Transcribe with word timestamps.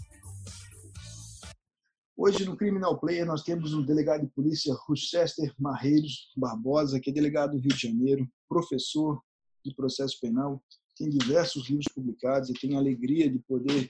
Hoje 2.16 2.44
no 2.44 2.56
Criminal 2.56 2.96
Player 3.00 3.26
nós 3.26 3.42
temos 3.42 3.74
o 3.74 3.82
delegado 3.82 4.20
de 4.20 4.28
polícia 4.28 4.72
Rochester 4.86 5.52
Marreiros 5.58 6.30
Barbosa, 6.36 7.00
que 7.00 7.10
é 7.10 7.12
delegado 7.12 7.52
do 7.52 7.58
Rio 7.58 7.74
de 7.74 7.88
Janeiro, 7.88 8.30
professor 8.48 9.20
de 9.64 9.74
processo 9.74 10.20
penal, 10.20 10.62
tem 10.96 11.10
diversos 11.10 11.68
livros 11.68 11.88
publicados 11.92 12.50
e 12.50 12.54
tem 12.54 12.76
a 12.76 12.78
alegria 12.78 13.28
de 13.28 13.40
poder 13.40 13.88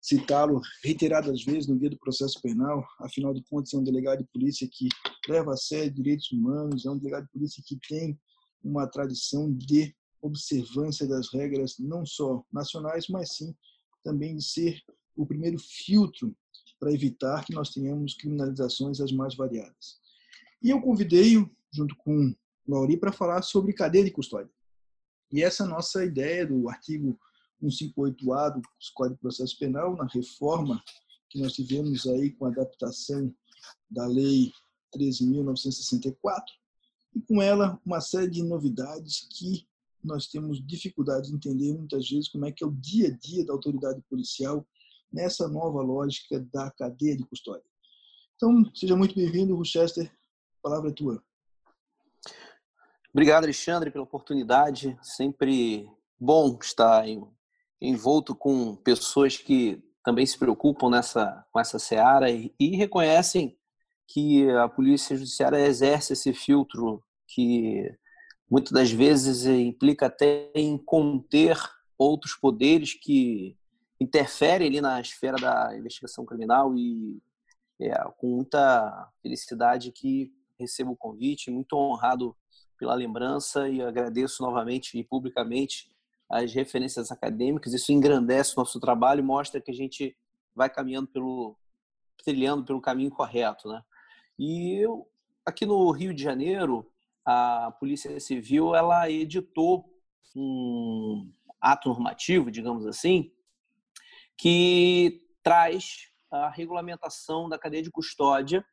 citá-lo 0.00 0.60
reiteradas 0.82 1.44
vezes 1.44 1.68
no 1.68 1.76
guia 1.76 1.90
do 1.90 1.98
processo 1.98 2.40
penal, 2.42 2.84
afinal 2.98 3.32
de 3.32 3.44
contas 3.44 3.72
é 3.72 3.76
um 3.76 3.84
delegado 3.84 4.18
de 4.18 4.28
polícia 4.32 4.68
que 4.72 4.88
leva 5.28 5.52
a 5.52 5.56
sério 5.56 5.94
direitos 5.94 6.32
humanos, 6.32 6.84
é 6.84 6.90
um 6.90 6.98
delegado 6.98 7.26
de 7.26 7.32
polícia 7.32 7.62
que 7.64 7.78
tem 7.86 8.18
uma 8.62 8.86
tradição 8.86 9.52
de 9.52 9.94
observância 10.22 11.06
das 11.06 11.32
regras 11.32 11.78
não 11.78 12.04
só 12.04 12.44
nacionais, 12.52 13.08
mas 13.08 13.36
sim 13.36 13.54
também 14.04 14.36
de 14.36 14.44
ser 14.44 14.80
o 15.16 15.26
primeiro 15.26 15.58
filtro 15.58 16.34
para 16.78 16.92
evitar 16.92 17.44
que 17.44 17.54
nós 17.54 17.70
tenhamos 17.70 18.14
criminalizações 18.14 19.00
as 19.00 19.12
mais 19.12 19.34
variadas. 19.34 19.98
E 20.62 20.70
eu 20.70 20.80
convidei-o, 20.80 21.50
junto 21.72 21.94
com 21.96 22.34
Lauri, 22.66 22.96
para 22.96 23.12
falar 23.12 23.42
sobre 23.42 23.72
cadeia 23.72 24.04
de 24.04 24.10
custódia. 24.10 24.50
E 25.32 25.42
essa 25.42 25.66
nossa 25.66 26.04
ideia 26.04 26.46
do 26.46 26.68
artigo 26.68 27.18
158A 27.62 28.54
do 28.54 28.62
Código 28.94 29.16
de 29.16 29.20
Processo 29.20 29.58
Penal, 29.58 29.94
na 29.96 30.06
reforma 30.06 30.82
que 31.28 31.40
nós 31.40 31.52
tivemos 31.52 32.06
aí 32.06 32.32
com 32.32 32.46
a 32.46 32.48
adaptação 32.48 33.32
da 33.90 34.06
Lei 34.06 34.50
13.964, 34.96 36.42
e 37.14 37.20
com 37.20 37.40
ela 37.42 37.80
uma 37.84 38.00
série 38.00 38.30
de 38.30 38.42
novidades 38.42 39.28
que 39.30 39.66
nós 40.02 40.26
temos 40.26 40.64
dificuldade 40.66 41.28
de 41.28 41.34
entender 41.34 41.74
muitas 41.74 42.08
vezes 42.08 42.28
como 42.28 42.46
é 42.46 42.52
que 42.52 42.64
é 42.64 42.66
o 42.66 42.72
dia 42.72 43.08
a 43.08 43.10
dia 43.10 43.44
da 43.44 43.52
autoridade 43.52 44.00
policial 44.08 44.66
nessa 45.12 45.48
nova 45.48 45.82
lógica 45.82 46.40
da 46.52 46.70
cadeia 46.70 47.16
de 47.16 47.24
custódia. 47.24 47.68
Então, 48.36 48.64
seja 48.74 48.96
muito 48.96 49.14
bem-vindo, 49.14 49.54
Rochester, 49.54 50.06
a 50.06 50.62
palavra 50.62 50.90
é 50.90 50.94
tua. 50.94 51.22
Obrigado, 53.12 53.44
Alexandre, 53.44 53.90
pela 53.90 54.04
oportunidade. 54.04 54.96
Sempre 55.02 55.90
bom 56.18 56.56
estar 56.62 57.04
envolto 57.80 58.34
com 58.34 58.76
pessoas 58.76 59.36
que 59.36 59.82
também 60.04 60.24
se 60.24 60.38
preocupam 60.38 60.88
nessa, 60.88 61.44
com 61.52 61.60
essa 61.60 61.78
seara 61.78 62.30
e, 62.30 62.54
e 62.58 62.76
reconhecem 62.76 63.58
que 64.12 64.50
a 64.50 64.68
polícia 64.68 65.16
judiciária 65.16 65.66
exerce 65.66 66.14
esse 66.14 66.32
filtro 66.32 67.00
que 67.28 67.88
muitas 68.50 68.72
das 68.72 68.90
vezes 68.90 69.46
implica 69.46 70.06
até 70.06 70.50
em 70.52 70.76
conter 70.76 71.56
outros 71.96 72.34
poderes 72.34 72.92
que 72.92 73.56
interferem 74.00 74.66
ali 74.66 74.80
na 74.80 75.00
esfera 75.00 75.36
da 75.36 75.78
investigação 75.78 76.24
criminal 76.24 76.74
e 76.76 77.22
é, 77.80 77.94
com 78.18 78.34
muita 78.34 79.08
felicidade 79.22 79.92
que 79.92 80.32
recebo 80.58 80.92
o 80.92 80.96
convite, 80.96 81.50
muito 81.50 81.76
honrado 81.76 82.36
pela 82.76 82.94
lembrança 82.94 83.68
e 83.68 83.80
agradeço 83.80 84.42
novamente 84.42 84.98
e 84.98 85.04
publicamente 85.04 85.88
as 86.28 86.52
referências 86.52 87.12
acadêmicas, 87.12 87.72
isso 87.72 87.92
engrandece 87.92 88.54
o 88.56 88.60
nosso 88.60 88.80
trabalho 88.80 89.22
mostra 89.22 89.60
que 89.60 89.70
a 89.70 89.74
gente 89.74 90.16
vai 90.54 90.68
caminhando 90.68 91.06
pelo 91.08 91.56
trilhando 92.24 92.64
pelo 92.64 92.80
caminho 92.80 93.10
correto, 93.10 93.68
né? 93.68 93.82
E 94.40 94.72
eu, 94.72 95.06
aqui 95.44 95.66
no 95.66 95.90
Rio 95.90 96.14
de 96.14 96.22
Janeiro, 96.22 96.90
a 97.26 97.76
Polícia 97.78 98.18
Civil 98.18 98.74
ela 98.74 99.10
editou 99.10 99.84
um 100.34 101.30
ato 101.60 101.90
normativo, 101.90 102.50
digamos 102.50 102.86
assim, 102.86 103.30
que 104.38 105.22
traz 105.42 106.08
a 106.30 106.48
regulamentação 106.48 107.50
da 107.50 107.58
cadeia 107.58 107.82
de 107.82 107.90
custódia, 107.90 108.64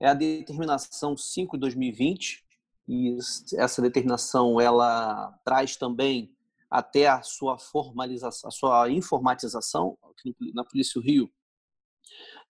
é 0.00 0.08
a 0.08 0.14
determinação 0.14 1.14
5 1.14 1.58
de 1.58 1.60
2020, 1.60 2.42
e 2.88 3.18
essa 3.58 3.82
determinação 3.82 4.58
ela 4.58 5.38
traz 5.44 5.76
também 5.76 6.34
até 6.70 7.06
a 7.06 7.20
sua 7.20 7.58
formalização, 7.58 8.48
a 8.48 8.50
sua 8.50 8.90
informatização, 8.90 9.98
na 10.54 10.64
Polícia 10.64 10.98
do 10.98 11.04
Rio, 11.06 11.30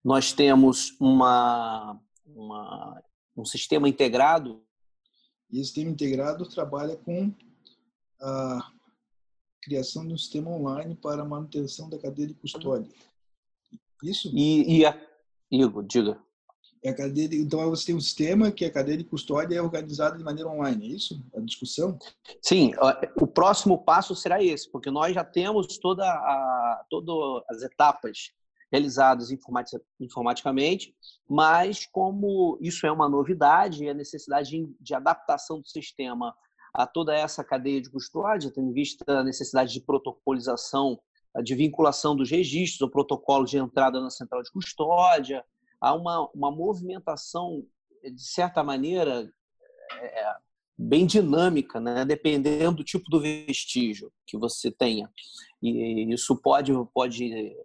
nós 0.05 0.33
temos 0.33 0.95
uma, 1.01 2.01
uma, 2.27 3.03
um 3.37 3.45
sistema 3.45 3.89
integrado. 3.89 4.63
E 5.51 5.61
esse 5.61 5.67
sistema 5.67 5.91
integrado 5.91 6.49
trabalha 6.49 6.97
com 6.97 7.33
a 8.21 8.73
criação 9.63 10.07
de 10.07 10.15
um 10.15 10.19
sistema 10.19 10.51
online 10.51 10.95
para 10.97 11.23
a 11.23 11.25
manutenção 11.25 11.89
da 11.89 11.99
cadeia 11.99 12.29
de 12.29 12.35
custódia. 12.35 12.91
Isso? 14.03 14.31
E, 14.35 14.79
e 14.79 14.87
a... 14.87 14.99
Igor, 15.51 15.85
diga. 15.85 16.21
É 16.83 16.91
a 16.91 16.95
cadeia 16.95 17.29
de, 17.29 17.41
então 17.41 17.69
você 17.71 17.87
tem 17.87 17.95
um 17.95 18.01
sistema 18.01 18.53
que 18.53 18.65
a 18.65 18.71
cadeia 18.71 18.97
de 18.97 19.05
custódia 19.05 19.57
é 19.57 19.63
organizada 19.63 20.17
de 20.17 20.23
maneira 20.23 20.49
online, 20.49 20.87
é 20.87 20.89
isso? 20.95 21.21
A 21.35 21.41
discussão? 21.41 21.99
Sim, 22.41 22.73
o 23.21 23.27
próximo 23.27 23.83
passo 23.83 24.15
será 24.15 24.43
esse, 24.43 24.71
porque 24.71 24.91
nós 24.91 25.15
já 25.15 25.25
temos 25.25 25.79
toda 25.79 26.05
a, 26.05 26.85
todas 26.89 27.43
as 27.51 27.63
etapas 27.63 28.31
realizadas 28.71 29.29
informaticamente, 30.01 30.95
mas 31.29 31.87
como 31.87 32.59
isso 32.61 32.87
é 32.87 32.93
uma 32.93 33.09
novidade, 33.09 33.89
a 33.89 33.95
necessidade 33.95 34.69
de, 34.81 34.95
adaptação 34.95 35.61
do 35.61 35.69
sistema 35.69 36.35
a 36.75 36.87
toda 36.87 37.15
essa 37.15 37.43
cadeia 37.43 37.81
de 37.81 37.91
custódia, 37.91 38.51
tendo 38.51 38.69
em 38.69 38.73
vista 38.73 39.05
a 39.09 39.25
necessidade 39.25 39.73
de 39.73 39.81
protocolização, 39.81 41.01
de 41.43 41.55
vinculação 41.55 42.15
dos 42.15 42.31
registros, 42.31 42.87
o 42.87 42.91
protocolo 42.91 43.45
de 43.45 43.57
entrada 43.57 44.01
na 44.01 44.11
central 44.11 44.43
de 44.43 44.51
custódia, 44.51 45.45
há 45.81 45.95
uma, 45.95 46.29
uma 46.35 46.51
movimentação, 46.51 47.65
de 48.03 48.23
certa 48.23 48.63
maneira, 48.63 49.31
é, 50.01 50.35
bem 50.77 51.07
dinâmica, 51.07 51.81
né? 51.81 52.05
dependendo 52.05 52.79
do 52.79 52.85
tipo 52.85 53.09
do 53.11 53.21
vestígio 53.21 54.13
que 54.27 54.37
você 54.37 54.71
tenha. 54.71 55.11
E 55.63 56.13
isso 56.13 56.37
pode, 56.37 56.73
pode 56.93 57.57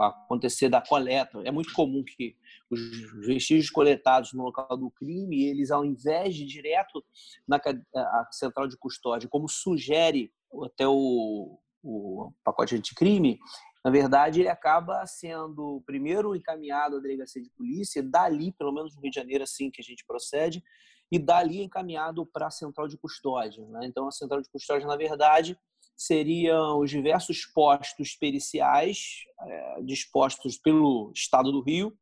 acontecer 0.00 0.68
da 0.68 0.80
coleta. 0.80 1.40
É 1.44 1.50
muito 1.50 1.72
comum 1.72 2.04
que 2.04 2.36
os 2.70 3.26
vestígios 3.26 3.70
coletados 3.70 4.32
no 4.32 4.44
local 4.44 4.76
do 4.76 4.90
crime, 4.90 5.44
eles 5.44 5.70
ao 5.70 5.84
invés 5.84 6.34
de 6.34 6.44
direto 6.44 7.04
na 7.46 7.56
a 7.94 8.28
central 8.32 8.66
de 8.66 8.76
custódia, 8.76 9.28
como 9.28 9.48
sugere 9.48 10.32
até 10.64 10.86
o, 10.86 11.58
o 11.82 12.32
pacote 12.44 12.74
anticrime, 12.74 13.38
na 13.86 13.92
verdade, 13.92 14.40
ele 14.40 14.48
acaba 14.48 15.06
sendo 15.06 15.80
primeiro 15.86 16.34
encaminhado 16.34 16.96
à 16.96 17.00
delegacia 17.00 17.40
de 17.40 17.48
polícia, 17.50 18.02
dali, 18.02 18.50
pelo 18.50 18.72
menos 18.72 18.96
no 18.96 19.00
Rio 19.00 19.12
de 19.12 19.14
Janeiro, 19.14 19.44
assim 19.44 19.70
que 19.70 19.80
a 19.80 19.84
gente 19.84 20.04
procede, 20.04 20.60
e 21.08 21.20
dali 21.20 21.62
encaminhado 21.62 22.26
para 22.26 22.48
a 22.48 22.50
central 22.50 22.88
de 22.88 22.98
custódia. 22.98 23.64
Né? 23.64 23.86
Então, 23.86 24.08
a 24.08 24.10
central 24.10 24.42
de 24.42 24.50
custódia, 24.50 24.88
na 24.88 24.96
verdade, 24.96 25.56
seriam 25.96 26.80
os 26.80 26.90
diversos 26.90 27.46
postos 27.46 28.14
periciais 28.14 29.24
é, 29.40 29.82
dispostos 29.82 30.58
pelo 30.58 31.10
Estado 31.14 31.50
do 31.50 31.62
Rio, 31.62 31.96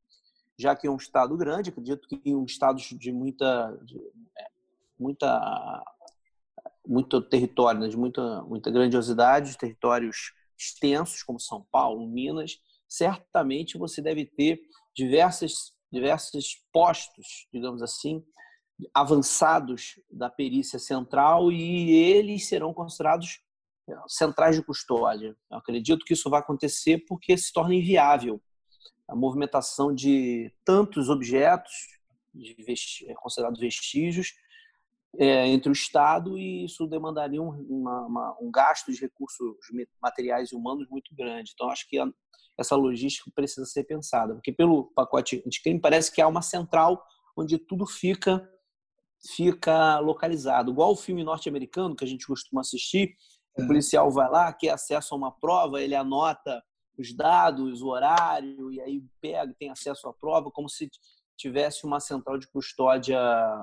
já 0.58 0.74
que 0.74 0.86
é 0.86 0.90
um 0.90 0.96
estado 0.96 1.36
grande, 1.36 1.70
acredito 1.70 2.08
que 2.08 2.34
um 2.34 2.44
estado 2.44 2.80
de 2.80 3.12
muita, 3.12 3.76
de, 3.84 3.98
é, 4.38 4.46
muita, 4.98 5.84
muito 6.86 7.20
território, 7.22 7.80
né? 7.80 7.88
de 7.88 7.96
muita, 7.96 8.42
muita 8.42 8.70
grandiosidade, 8.70 9.58
territórios 9.58 10.32
extensos, 10.58 11.22
como 11.22 11.40
São 11.40 11.66
Paulo, 11.70 12.06
Minas, 12.06 12.58
certamente 12.88 13.78
você 13.78 14.00
deve 14.00 14.24
ter 14.24 14.60
diversos, 14.94 15.72
diversos 15.90 16.64
postos, 16.72 17.48
digamos 17.52 17.82
assim, 17.82 18.24
avançados 18.92 20.00
da 20.10 20.28
perícia 20.28 20.78
central 20.78 21.50
e 21.50 21.92
eles 21.92 22.48
serão 22.48 22.72
considerados 22.74 23.40
centrais 24.08 24.56
de 24.56 24.62
custódia. 24.62 25.36
Eu 25.50 25.58
acredito 25.58 26.04
que 26.04 26.14
isso 26.14 26.30
vai 26.30 26.40
acontecer 26.40 27.04
porque 27.06 27.36
se 27.36 27.52
torna 27.52 27.74
inviável 27.74 28.40
a 29.08 29.14
movimentação 29.14 29.94
de 29.94 30.52
tantos 30.64 31.08
objetos 31.08 31.72
de 32.34 32.54
vesti 32.64 33.06
considerados 33.16 33.60
vestígios 33.60 34.34
é, 35.18 35.46
entre 35.46 35.68
o 35.68 35.72
Estado 35.72 36.36
e 36.36 36.64
isso 36.64 36.86
demandaria 36.86 37.40
um, 37.40 37.50
uma, 37.68 38.06
uma, 38.06 38.36
um 38.40 38.50
gasto 38.50 38.92
de 38.92 39.00
recursos 39.00 39.56
materiais 40.02 40.50
e 40.50 40.56
humanos 40.56 40.88
muito 40.88 41.14
grande. 41.14 41.52
Então, 41.54 41.70
acho 41.70 41.88
que 41.88 41.98
a, 41.98 42.06
essa 42.58 42.74
logística 42.74 43.30
precisa 43.34 43.66
ser 43.66 43.84
pensada, 43.84 44.34
porque 44.34 44.52
pelo 44.52 44.90
pacote 44.94 45.42
de 45.46 45.62
crime 45.62 45.80
parece 45.80 46.12
que 46.12 46.20
há 46.20 46.26
uma 46.26 46.42
central 46.42 47.04
onde 47.36 47.58
tudo 47.58 47.86
fica 47.86 48.48
fica 49.36 49.98
localizado. 50.00 50.70
Igual 50.70 50.92
o 50.92 50.96
filme 50.96 51.24
norte-americano 51.24 51.96
que 51.96 52.04
a 52.04 52.06
gente 52.06 52.26
costuma 52.26 52.60
assistir, 52.60 53.16
o 53.56 53.62
é. 53.62 53.66
policial 53.66 54.10
vai 54.10 54.28
lá, 54.28 54.52
quer 54.52 54.70
acesso 54.70 55.14
a 55.14 55.16
uma 55.16 55.32
prova, 55.32 55.80
ele 55.80 55.94
anota 55.94 56.62
os 56.98 57.12
dados, 57.14 57.82
o 57.82 57.88
horário, 57.88 58.72
e 58.72 58.80
aí 58.80 59.02
pega, 59.20 59.54
tem 59.58 59.70
acesso 59.70 60.08
à 60.08 60.12
prova, 60.12 60.50
como 60.50 60.68
se 60.68 60.88
tivesse 61.36 61.84
uma 61.84 61.98
central 61.98 62.38
de 62.38 62.46
custódia 62.46 63.18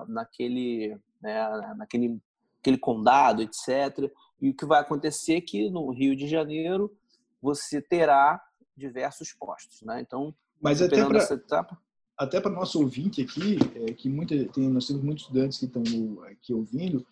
naquele, 0.07 0.97
né, 1.21 1.73
naquele 1.77 2.19
aquele 2.59 2.77
condado, 2.77 3.41
etc. 3.41 4.11
E 4.39 4.49
o 4.49 4.53
que 4.53 4.65
vai 4.65 4.81
acontecer 4.81 5.37
é 5.37 5.41
que 5.41 5.69
no 5.69 5.89
Rio 5.89 6.15
de 6.15 6.27
Janeiro 6.27 6.95
você 7.41 7.81
terá 7.81 8.39
diversos 8.77 9.33
postos, 9.33 9.81
né? 9.81 9.99
Então, 9.99 10.35
mas 10.61 10.79
até 10.79 11.03
para 11.03 11.17
essa 11.17 11.33
etapa 11.33 11.75
até 12.21 12.39
para 12.39 12.51
nosso 12.51 12.79
ouvinte 12.79 13.19
aqui, 13.19 13.57
é, 13.73 13.93
que 13.93 14.07
muita, 14.07 14.35
tem, 14.49 14.69
nós 14.69 14.85
temos 14.85 15.03
muitos 15.03 15.23
estudantes 15.23 15.57
que 15.57 15.65
estão 15.65 15.81
aqui 16.25 16.53
ouvindo, 16.53 17.03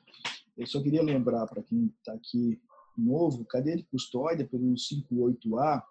eu 0.56 0.68
só 0.68 0.80
queria 0.80 1.02
lembrar 1.02 1.48
para 1.48 1.64
quem 1.64 1.92
está 1.98 2.14
aqui 2.14 2.62
novo, 2.98 3.46
cadeia 3.46 3.78
de 3.78 3.84
custódia 3.84 4.48
pelo 4.48 4.74
58A 4.74 5.84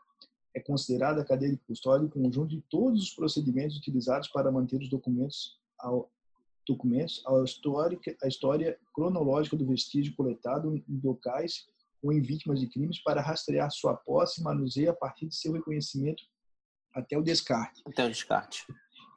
é 0.54 0.60
considerada 0.60 1.24
cadeia 1.24 1.52
de 1.52 1.58
custódia 1.58 2.06
o 2.06 2.10
conjunto 2.10 2.48
de 2.48 2.60
todos 2.62 3.02
os 3.02 3.10
procedimentos 3.10 3.76
utilizados 3.76 4.28
para 4.28 4.50
manter 4.50 4.80
os 4.80 4.88
documentos 4.88 5.58
ao, 5.78 6.10
documentos 6.66 7.22
a 7.26 7.42
história, 7.42 7.98
a 8.22 8.28
história 8.28 8.78
cronológica 8.94 9.56
do 9.56 9.66
vestígio 9.66 10.14
coletado 10.14 10.76
em 10.76 11.00
locais 11.02 11.66
ou 12.02 12.12
em 12.12 12.20
vítimas 12.20 12.60
de 12.60 12.68
crimes 12.68 13.02
para 13.02 13.22
rastrear 13.22 13.70
sua 13.70 13.96
posse 13.96 14.40
e 14.40 14.44
manuseio 14.44 14.90
a 14.90 14.94
partir 14.94 15.26
de 15.26 15.34
seu 15.34 15.52
reconhecimento 15.52 16.22
até 16.94 17.16
o 17.16 17.22
descarte. 17.22 17.82
Até 17.86 18.04
o 18.04 18.08
descarte. 18.08 18.66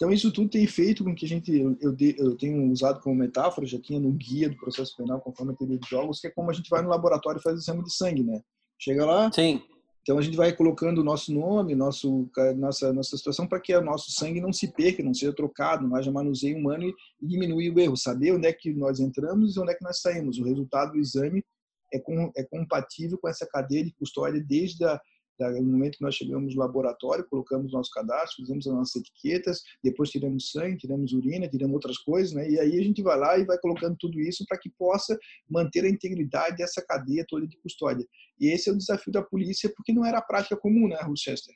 Então, 0.01 0.12
isso 0.12 0.31
tudo 0.31 0.50
tem 0.50 0.65
feito 0.65 1.03
com 1.03 1.13
que 1.13 1.27
a 1.27 1.30
gente, 1.30 1.56
eu, 1.56 1.77
eu, 1.80 1.95
eu, 2.18 2.36
tenho 2.36 2.71
usado 2.71 3.00
como 3.01 3.15
metáfora, 3.15 3.68
já 3.68 3.80
tinha 3.80 4.00
no 4.00 4.12
guia 4.12 4.50
do 4.50 4.57
processo 4.57 4.98
penal, 4.98 5.21
conforme 5.21 5.53
a 5.53 5.56
teoria 5.56 5.77
de 5.77 5.88
jogos, 5.88 6.19
que 6.19 6.25
é 6.25 6.31
como 6.31 6.50
a 6.50 6.53
gente 6.53 6.71
vai 6.71 6.81
no 6.81 6.89
laboratório 6.89 7.38
e 7.38 7.44
faz 7.44 7.59
exame 7.59 7.83
de 7.83 7.94
sangue, 7.94 8.24
né? 8.24 8.42
Chega 8.80 9.06
lá, 9.06 9.31
Sim. 9.31 9.62
então 10.01 10.18
a 10.18 10.21
gente 10.24 10.36
vai 10.36 10.53
colocando 10.53 11.01
o 11.01 11.03
nosso 11.03 11.31
nome, 11.31 11.75
nosso, 11.75 12.27
nossa, 12.57 12.92
nossa 12.92 13.15
situação, 13.15 13.45
para 13.45 13.59
que 13.59 13.75
o 13.75 13.81
nosso 13.86 14.09
sangue 14.09 14.42
não 14.42 14.51
se 14.51 14.74
perca, 14.74 15.03
não 15.03 15.13
seja 15.13 15.33
trocado, 15.33 15.88
não 15.88 15.95
haja 15.95 16.12
manuseio 16.12 16.57
humano 16.57 16.83
e, 16.83 16.95
e 17.21 17.27
diminuir 17.27 17.69
o 17.69 17.80
erro. 17.80 17.95
Saber 17.95 18.31
onde 18.31 18.48
é 18.48 18.53
que 18.53 18.74
nós 18.74 19.00
entramos 19.00 19.56
e 19.56 19.59
onde 19.59 19.71
é 19.71 19.75
que 19.75 19.83
nós 19.83 20.01
saímos. 20.01 20.39
O 20.39 20.44
resultado 20.44 20.94
do 20.94 20.98
exame 20.98 21.45
é, 21.94 22.00
com, 22.00 22.31
é 22.36 22.44
compatível 22.44 23.19
com 23.19 23.30
essa 23.30 23.45
cadeia 23.45 23.83
de 23.83 23.94
custódia 23.94 24.44
desde 24.44 24.83
a 24.83 25.00
no 25.49 25.71
momento 25.71 25.97
que 25.97 26.03
nós 26.03 26.15
chegamos 26.15 26.55
no 26.55 26.61
laboratório, 26.61 27.27
colocamos 27.29 27.71
nosso 27.71 27.89
cadastro, 27.91 28.43
fizemos 28.43 28.67
as 28.67 28.73
nossas 28.73 28.95
etiquetas, 28.97 29.63
depois 29.83 30.09
tiramos 30.09 30.51
sangue, 30.51 30.77
tiramos 30.77 31.13
urina, 31.13 31.47
tiramos 31.47 31.73
outras 31.73 31.97
coisas, 31.97 32.33
né? 32.33 32.49
E 32.49 32.59
aí 32.59 32.79
a 32.79 32.83
gente 32.83 33.01
vai 33.01 33.17
lá 33.17 33.38
e 33.38 33.45
vai 33.45 33.57
colocando 33.57 33.95
tudo 33.97 34.19
isso 34.19 34.45
para 34.47 34.57
que 34.57 34.69
possa 34.69 35.17
manter 35.49 35.83
a 35.85 35.89
integridade 35.89 36.57
dessa 36.57 36.81
cadeia 36.81 37.25
toda 37.27 37.47
de 37.47 37.57
custódia. 37.57 38.05
E 38.39 38.47
esse 38.47 38.69
é 38.69 38.73
o 38.73 38.77
desafio 38.77 39.11
da 39.11 39.21
polícia, 39.21 39.71
porque 39.75 39.93
não 39.93 40.05
era 40.05 40.19
a 40.19 40.21
prática 40.21 40.57
comum, 40.57 40.88
né, 40.88 40.97
Rochester? 41.01 41.55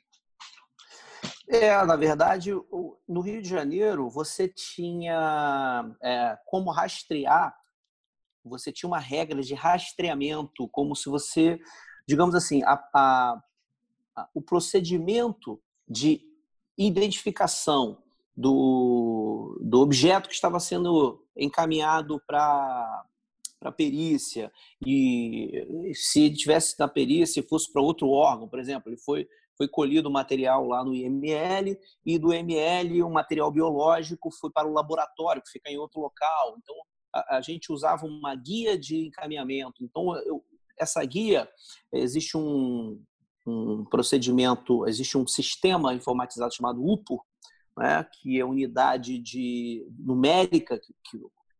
É, 1.48 1.70
na 1.84 1.94
verdade, 1.94 2.52
no 3.08 3.20
Rio 3.20 3.40
de 3.40 3.48
Janeiro, 3.48 4.10
você 4.10 4.48
tinha 4.48 5.96
é, 6.02 6.36
como 6.44 6.72
rastrear, 6.72 7.54
você 8.44 8.72
tinha 8.72 8.88
uma 8.88 8.98
regra 8.98 9.40
de 9.42 9.54
rastreamento, 9.54 10.68
como 10.68 10.94
se 10.96 11.08
você, 11.08 11.58
digamos 12.06 12.34
assim, 12.34 12.62
a, 12.64 12.74
a 12.94 13.42
o 14.34 14.40
procedimento 14.40 15.60
de 15.88 16.20
identificação 16.76 18.02
do, 18.36 19.58
do 19.62 19.80
objeto 19.80 20.28
que 20.28 20.34
estava 20.34 20.60
sendo 20.60 21.24
encaminhado 21.36 22.20
para 22.26 23.04
a 23.62 23.72
perícia 23.72 24.52
e 24.84 25.66
se 25.94 26.30
tivesse 26.30 26.78
na 26.78 26.86
perícia 26.86 27.40
e 27.40 27.46
fosse 27.46 27.72
para 27.72 27.82
outro 27.82 28.08
órgão, 28.08 28.48
por 28.48 28.58
exemplo, 28.58 28.90
ele 28.90 28.98
foi 28.98 29.26
foi 29.56 29.66
colhido 29.66 30.10
material 30.10 30.66
lá 30.66 30.84
no 30.84 30.94
IML 30.94 31.78
e 32.04 32.18
do 32.18 32.32
IML 32.32 33.02
o 33.02 33.10
material 33.10 33.50
biológico 33.50 34.30
foi 34.30 34.50
para 34.50 34.68
o 34.68 34.72
laboratório 34.72 35.42
que 35.42 35.50
fica 35.50 35.70
em 35.70 35.78
outro 35.78 35.98
local. 35.98 36.58
Então 36.58 36.76
a, 37.12 37.38
a 37.38 37.40
gente 37.40 37.72
usava 37.72 38.04
uma 38.04 38.34
guia 38.34 38.78
de 38.78 39.06
encaminhamento. 39.06 39.82
Então 39.82 40.14
eu, 40.18 40.44
essa 40.78 41.02
guia 41.04 41.48
existe 41.90 42.36
um, 42.36 43.02
um 43.46 43.84
procedimento, 43.84 44.86
existe 44.86 45.16
um 45.16 45.26
sistema 45.26 45.94
informatizado 45.94 46.54
chamado 46.54 46.84
UPO, 46.84 47.24
né, 47.76 48.04
que 48.04 48.40
é 48.40 48.44
unidade 48.44 49.18
de 49.18 49.86
numérica 49.98 50.78
que, 50.78 50.94
que, 51.04 51.18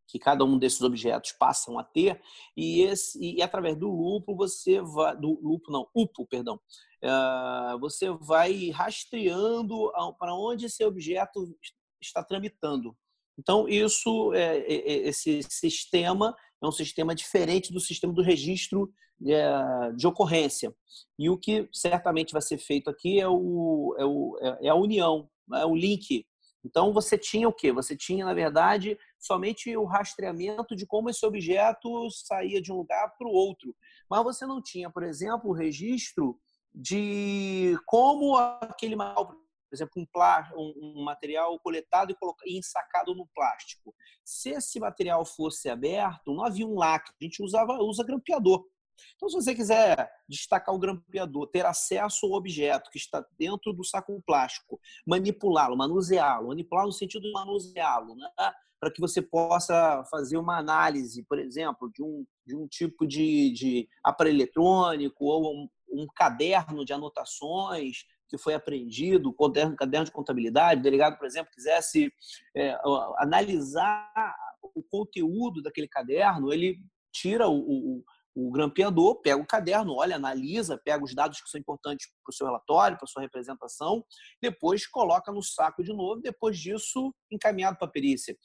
que, 0.09 0.19
cada 0.19 0.44
um 0.44 0.59
desses 0.59 0.81
objetos 0.83 1.33
passam 1.33 1.79
a 1.79 1.85
ter, 1.85 2.21
e, 2.56 2.83
esse, 2.83 3.19
e 3.23 3.43
através 3.43 3.77
do 3.77 3.88
lupo 3.88 4.35
você 4.35 4.81
vai, 4.81 5.17
do 5.17 5.38
lupo 5.41 5.71
não, 5.71 5.87
UPO, 5.94 6.27
perdão, 6.27 6.59
uh, 7.05 7.79
você 7.79 8.11
vai 8.11 8.71
rastreando 8.71 9.93
para 10.19 10.35
onde 10.35 10.67
esse 10.67 10.85
objeto 10.85 11.55
está 12.00 12.23
tramitando. 12.23 12.97
Então, 13.38 13.69
isso, 13.69 14.33
é, 14.35 14.59
é, 14.59 14.75
é, 14.75 15.09
esse 15.09 15.43
sistema 15.43 16.35
é 16.62 16.67
um 16.67 16.73
sistema 16.73 17.15
diferente 17.15 17.73
do 17.73 17.81
sistema 17.81 18.12
do 18.12 18.23
registro 18.23 18.91
é, 19.27 19.93
de 19.94 20.06
ocorrência. 20.06 20.75
E 21.19 21.29
o 21.29 21.37
que 21.37 21.69
certamente 21.73 22.33
vai 22.33 22.43
ser 22.43 22.59
feito 22.59 22.88
aqui 22.88 23.21
é, 23.21 23.29
o, 23.29 23.94
é, 23.99 24.05
o, 24.05 24.38
é 24.62 24.69
a 24.69 24.75
união, 24.75 25.29
é 25.55 25.67
o 25.67 25.75
link. 25.75 26.27
Então, 26.65 26.93
você 26.93 27.17
tinha 27.17 27.49
o 27.49 27.53
quê? 27.53 27.71
Você 27.71 27.97
tinha, 27.97 28.25
na 28.25 28.35
verdade, 28.35 28.99
somente 29.19 29.77
o 29.77 29.85
rastreamento 29.85 30.75
de 30.75 30.85
como 30.87 31.09
esse 31.09 31.25
objeto 31.25 32.11
saía 32.11 32.61
de 32.61 32.73
um 32.73 32.77
lugar 32.79 33.15
para 33.17 33.29
o 33.29 33.33
outro. 33.33 33.75
Mas 34.11 34.25
você 34.25 34.47
não 34.47 34.61
tinha, 34.61 34.91
por 34.91 35.05
exemplo, 35.05 35.50
o 35.50 35.55
registro 35.55 36.37
de 36.75 37.79
como 37.87 38.37
aquele 38.37 38.97
mal 38.97 39.35
exemplo, 39.76 40.02
um, 40.02 40.05
um, 40.56 41.00
um 41.00 41.05
material 41.05 41.58
coletado 41.61 42.11
e, 42.11 42.14
colocado, 42.14 42.46
e 42.46 42.58
ensacado 42.58 43.14
no 43.14 43.26
plástico. 43.34 43.94
Se 44.25 44.50
esse 44.50 44.80
material 44.80 45.25
fosse 45.25 45.68
aberto, 45.68 46.35
não 46.35 46.45
havia 46.45 46.66
um 46.66 46.76
lacre, 46.76 47.14
a 47.21 47.25
gente 47.25 47.42
usava, 47.42 47.75
usa 47.83 48.04
grampeador. 48.04 48.64
Então, 49.14 49.28
se 49.28 49.37
você 49.37 49.54
quiser 49.54 50.11
destacar 50.28 50.75
o 50.75 50.78
grampeador, 50.78 51.47
ter 51.49 51.66
acesso 51.66 52.26
ao 52.26 52.33
objeto 52.33 52.90
que 52.90 52.99
está 52.99 53.25
dentro 53.38 53.73
do 53.73 53.85
saco 53.85 54.23
plástico, 54.26 54.80
manipulá-lo, 55.06 55.76
manuseá-lo, 55.76 56.49
manipular 56.49 56.87
no 56.87 56.92
sentido 56.92 57.23
de 57.23 57.33
manuseá-lo, 57.33 58.14
né? 58.16 58.28
para 58.78 58.90
que 58.90 59.00
você 59.00 59.23
possa 59.23 60.04
fazer 60.11 60.37
uma 60.37 60.59
análise, 60.59 61.25
por 61.25 61.38
exemplo, 61.38 61.90
de 61.92 62.02
um, 62.02 62.26
de 62.47 62.54
um 62.54 62.66
tipo 62.66 63.06
de, 63.06 63.50
de 63.52 63.88
aparelho 64.04 64.37
eletrônico 64.37 65.25
ou 65.25 65.54
um, 65.54 65.68
um 65.88 66.06
caderno 66.14 66.85
de 66.85 66.92
anotações 66.92 68.04
que 68.28 68.38
foi 68.38 68.54
apreendido, 68.54 69.35
caderno, 69.78 70.04
de 70.04 70.12
contabilidade, 70.12 70.80
o 70.80 70.83
delegado, 70.83 71.18
por 71.18 71.26
exemplo, 71.26 71.52
quisesse 71.54 72.12
é, 72.56 72.76
analisar 73.18 74.35
o 74.75 74.83
conteúdo 74.83 75.62
daquele 75.62 75.88
caderno, 75.88 76.52
ele 76.52 76.78
tira 77.12 77.49
o, 77.49 77.59
o, 77.59 78.04
o 78.37 78.50
grampeador, 78.50 79.21
pega 79.23 79.40
o 79.40 79.47
caderno, 79.47 79.95
olha, 79.95 80.16
analisa, 80.16 80.76
pega 80.76 81.02
os 81.02 81.14
dados 81.14 81.40
que 81.40 81.49
são 81.49 81.59
importantes 81.59 82.06
para 82.23 82.30
o 82.30 82.35
seu 82.35 82.47
relatório, 82.47 82.99
para 82.99 83.06
a 83.06 83.09
sua 83.09 83.23
representação, 83.23 84.04
depois 84.42 84.87
coloca 84.87 85.33
no 85.33 85.42
saco 85.42 85.83
de 85.83 85.92
novo, 85.92 86.21
depois 86.21 86.59
disso 86.59 87.14
encaminhado 87.33 87.78
para 87.78 87.88
a 87.88 87.90
perícia. 87.90 88.37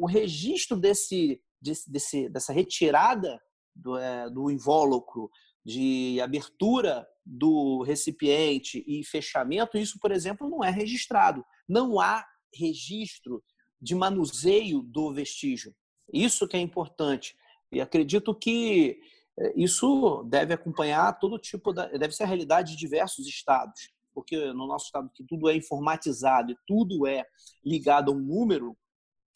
O 0.00 0.06
registro 0.06 0.76
desse, 0.76 1.40
desse, 1.60 2.28
dessa 2.28 2.52
retirada 2.52 3.40
do, 3.74 3.96
é, 3.96 4.28
do 4.30 4.50
invólucro, 4.50 5.30
de 5.64 6.20
abertura 6.20 7.06
do 7.24 7.82
recipiente 7.82 8.84
e 8.86 9.04
fechamento, 9.04 9.78
isso, 9.78 9.98
por 10.00 10.10
exemplo, 10.10 10.48
não 10.48 10.64
é 10.64 10.70
registrado. 10.70 11.44
Não 11.68 12.00
há 12.00 12.24
registro 12.54 13.42
de 13.80 13.94
manuseio 13.94 14.82
do 14.82 15.12
vestígio. 15.12 15.74
Isso 16.12 16.48
que 16.48 16.56
é 16.56 16.60
importante. 16.60 17.34
E 17.72 17.80
acredito 17.80 18.34
que 18.34 19.00
eh, 19.38 19.52
isso 19.56 20.24
deve 20.24 20.52
acompanhar 20.52 21.18
todo 21.18 21.38
tipo 21.38 21.72
da, 21.72 21.86
deve 21.86 22.12
ser 22.12 22.24
a 22.24 22.26
realidade 22.26 22.72
de 22.72 22.78
diversos 22.78 23.26
estados, 23.26 23.90
porque 24.12 24.36
no 24.52 24.66
nosso 24.66 24.86
estado 24.86 25.10
que 25.14 25.24
tudo 25.24 25.48
é 25.48 25.56
informatizado 25.56 26.52
e 26.52 26.56
tudo 26.66 27.06
é 27.06 27.24
ligado 27.64 28.10
a 28.10 28.14
um 28.14 28.18
número 28.18 28.76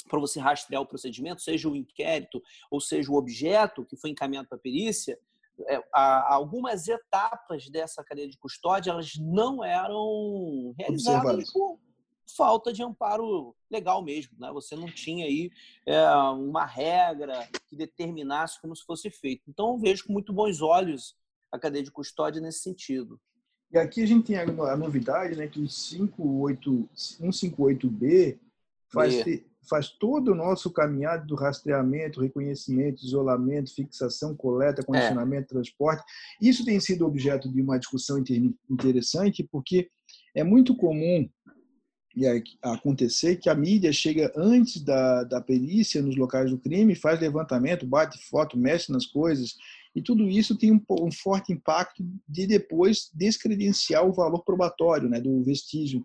para 0.08 0.20
você 0.20 0.38
rastrear 0.38 0.82
o 0.82 0.86
procedimento, 0.86 1.40
seja 1.40 1.68
o 1.68 1.76
inquérito 1.76 2.42
ou 2.70 2.80
seja 2.80 3.10
o 3.10 3.14
objeto 3.14 3.86
que 3.86 3.96
foi 3.96 4.10
encaminhado 4.10 4.48
para 4.48 4.58
a 4.58 4.60
perícia, 4.60 5.18
algumas 5.92 6.88
etapas 6.88 7.68
dessa 7.68 8.02
cadeia 8.02 8.28
de 8.28 8.36
custódia 8.38 8.90
elas 8.90 9.12
não 9.18 9.64
eram 9.64 10.74
realizadas 10.76 11.52
por, 11.52 11.78
falta 12.36 12.72
de 12.72 12.82
amparo 12.82 13.54
legal 13.70 14.02
mesmo. 14.02 14.36
Né? 14.38 14.50
Você 14.52 14.74
não 14.74 14.86
tinha 14.86 15.26
aí 15.26 15.50
é, 15.86 16.08
uma 16.08 16.64
regra 16.64 17.48
que 17.68 17.76
determinasse 17.76 18.60
como 18.60 18.74
se 18.74 18.84
fosse 18.84 19.10
feito. 19.10 19.42
Então, 19.48 19.72
eu 19.72 19.78
vejo 19.78 20.06
com 20.06 20.12
muito 20.12 20.32
bons 20.32 20.60
olhos 20.60 21.16
a 21.52 21.58
cadeia 21.58 21.84
de 21.84 21.90
custódia 21.90 22.40
nesse 22.40 22.60
sentido. 22.60 23.20
E 23.70 23.78
aqui 23.78 24.02
a 24.02 24.06
gente 24.06 24.26
tem 24.26 24.36
a 24.36 24.76
novidade, 24.76 25.36
né, 25.36 25.48
que 25.48 25.60
o 25.60 25.68
58, 25.68 26.88
158B 26.94 28.38
faz, 28.92 29.24
ter, 29.24 29.46
faz 29.68 29.88
todo 29.88 30.32
o 30.32 30.34
nosso 30.34 30.70
caminhado 30.70 31.26
do 31.26 31.34
rastreamento, 31.34 32.20
reconhecimento, 32.20 33.04
isolamento, 33.04 33.74
fixação, 33.74 34.34
coleta, 34.34 34.82
é. 34.82 34.84
condicionamento, 34.84 35.44
é. 35.44 35.48
transporte. 35.48 36.02
Isso 36.40 36.64
tem 36.64 36.78
sido 36.80 37.06
objeto 37.06 37.48
de 37.50 37.60
uma 37.60 37.78
discussão 37.78 38.22
interessante, 38.70 39.42
porque 39.50 39.88
é 40.34 40.44
muito 40.44 40.76
comum 40.76 41.28
acontecer 42.62 43.36
que 43.36 43.50
a 43.50 43.54
mídia 43.54 43.92
chega 43.92 44.32
antes 44.36 44.80
da, 44.80 45.24
da 45.24 45.40
perícia 45.40 46.00
nos 46.00 46.16
locais 46.16 46.50
do 46.50 46.58
crime, 46.58 46.94
faz 46.94 47.20
levantamento, 47.20 47.86
bate 47.86 48.18
foto, 48.28 48.56
mexe 48.56 48.92
nas 48.92 49.04
coisas, 49.04 49.56
e 49.94 50.02
tudo 50.02 50.28
isso 50.28 50.56
tem 50.56 50.72
um, 50.72 50.80
um 51.00 51.10
forte 51.10 51.52
impacto 51.52 52.04
de 52.28 52.46
depois 52.46 53.10
descredenciar 53.12 54.06
o 54.06 54.12
valor 54.12 54.44
probatório 54.44 55.08
né, 55.08 55.20
do 55.20 55.42
vestígio. 55.42 56.04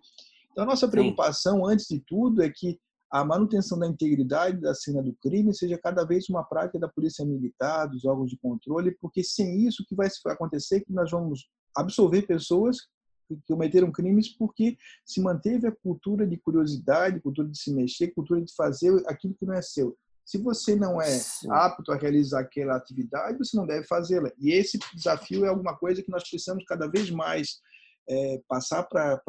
Então, 0.50 0.64
a 0.64 0.66
nossa 0.66 0.88
preocupação, 0.88 1.58
Sim. 1.58 1.72
antes 1.72 1.86
de 1.88 2.00
tudo, 2.00 2.42
é 2.42 2.50
que 2.50 2.78
a 3.10 3.24
manutenção 3.24 3.78
da 3.78 3.86
integridade 3.86 4.60
da 4.60 4.74
cena 4.74 5.02
do 5.02 5.12
crime 5.14 5.52
seja 5.52 5.76
cada 5.76 6.04
vez 6.04 6.28
uma 6.28 6.44
prática 6.44 6.78
da 6.78 6.88
polícia 6.88 7.24
militar, 7.24 7.86
dos 7.86 8.04
órgãos 8.04 8.30
de 8.30 8.38
controle, 8.38 8.96
porque 9.00 9.24
sem 9.24 9.66
isso 9.66 9.82
o 9.82 9.86
que 9.86 9.96
vai 9.96 10.08
acontecer 10.26 10.76
é 10.76 10.80
que 10.80 10.92
nós 10.92 11.10
vamos 11.10 11.48
absolver 11.76 12.22
pessoas 12.22 12.78
que 13.26 13.36
cometeram 13.48 13.90
crimes 13.90 14.28
porque 14.28 14.76
se 15.04 15.20
manteve 15.20 15.66
a 15.66 15.72
cultura 15.72 16.26
de 16.26 16.36
curiosidade, 16.36 17.20
cultura 17.20 17.48
de 17.48 17.58
se 17.58 17.72
mexer, 17.72 18.12
cultura 18.12 18.40
de 18.42 18.52
fazer 18.54 19.02
aquilo 19.06 19.34
que 19.34 19.46
não 19.46 19.54
é 19.54 19.62
seu. 19.62 19.96
Se 20.24 20.38
você 20.38 20.76
não 20.76 21.02
é 21.02 21.20
apto 21.50 21.90
a 21.90 21.96
realizar 21.96 22.40
aquela 22.40 22.76
atividade, 22.76 23.38
você 23.38 23.56
não 23.56 23.66
deve 23.66 23.86
fazê-la. 23.86 24.30
E 24.38 24.52
esse 24.52 24.78
desafio 24.94 25.44
é 25.44 25.48
alguma 25.48 25.76
coisa 25.76 26.02
que 26.02 26.10
nós 26.10 26.22
precisamos 26.22 26.64
cada 26.64 26.86
vez 26.86 27.10
mais 27.10 27.60
é, 28.08 28.40
passar 28.48 28.82
para 28.84 29.20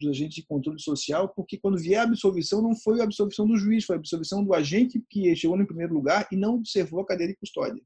os 0.00 0.08
agentes 0.08 0.34
de 0.34 0.46
controle 0.46 0.80
social, 0.80 1.28
porque 1.28 1.58
quando 1.58 1.78
vier 1.78 2.00
a 2.00 2.04
absolvição, 2.04 2.60
não 2.60 2.74
foi 2.74 3.00
a 3.00 3.04
absolvição 3.04 3.46
do 3.46 3.56
juiz, 3.56 3.84
foi 3.84 3.96
a 3.96 3.98
absolvição 3.98 4.44
do 4.44 4.54
agente 4.54 5.00
que 5.08 5.34
chegou 5.36 5.56
no 5.56 5.66
primeiro 5.66 5.94
lugar 5.94 6.26
e 6.32 6.36
não 6.36 6.54
observou 6.56 7.00
a 7.00 7.06
cadeia 7.06 7.28
de 7.28 7.36
custódia. 7.36 7.82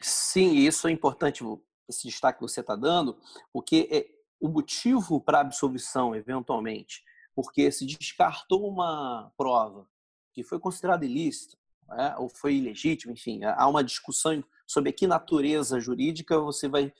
Sim, 0.00 0.56
isso 0.56 0.88
é 0.88 0.90
importante, 0.90 1.44
esse 1.88 2.08
destaque 2.08 2.38
que 2.38 2.48
você 2.48 2.60
está 2.60 2.74
dando, 2.74 3.18
porque 3.52 3.88
é 3.90 4.06
o 4.40 4.48
motivo 4.48 5.20
para 5.20 5.38
a 5.38 5.42
absolvição, 5.42 6.14
eventualmente, 6.14 7.02
porque 7.34 7.70
se 7.70 7.86
descartou 7.86 8.68
uma 8.68 9.30
prova 9.36 9.86
que 10.32 10.42
foi 10.42 10.58
considerada 10.58 11.04
ilícita, 11.04 11.56
né, 11.88 12.14
ou 12.18 12.28
foi 12.28 12.54
ilegítima, 12.54 13.12
enfim, 13.12 13.40
há 13.44 13.68
uma 13.68 13.84
discussão 13.84 14.42
sobre 14.66 14.92
que 14.92 15.06
natureza 15.06 15.78
jurídica 15.78 16.40
você 16.40 16.68
vai 16.68 16.92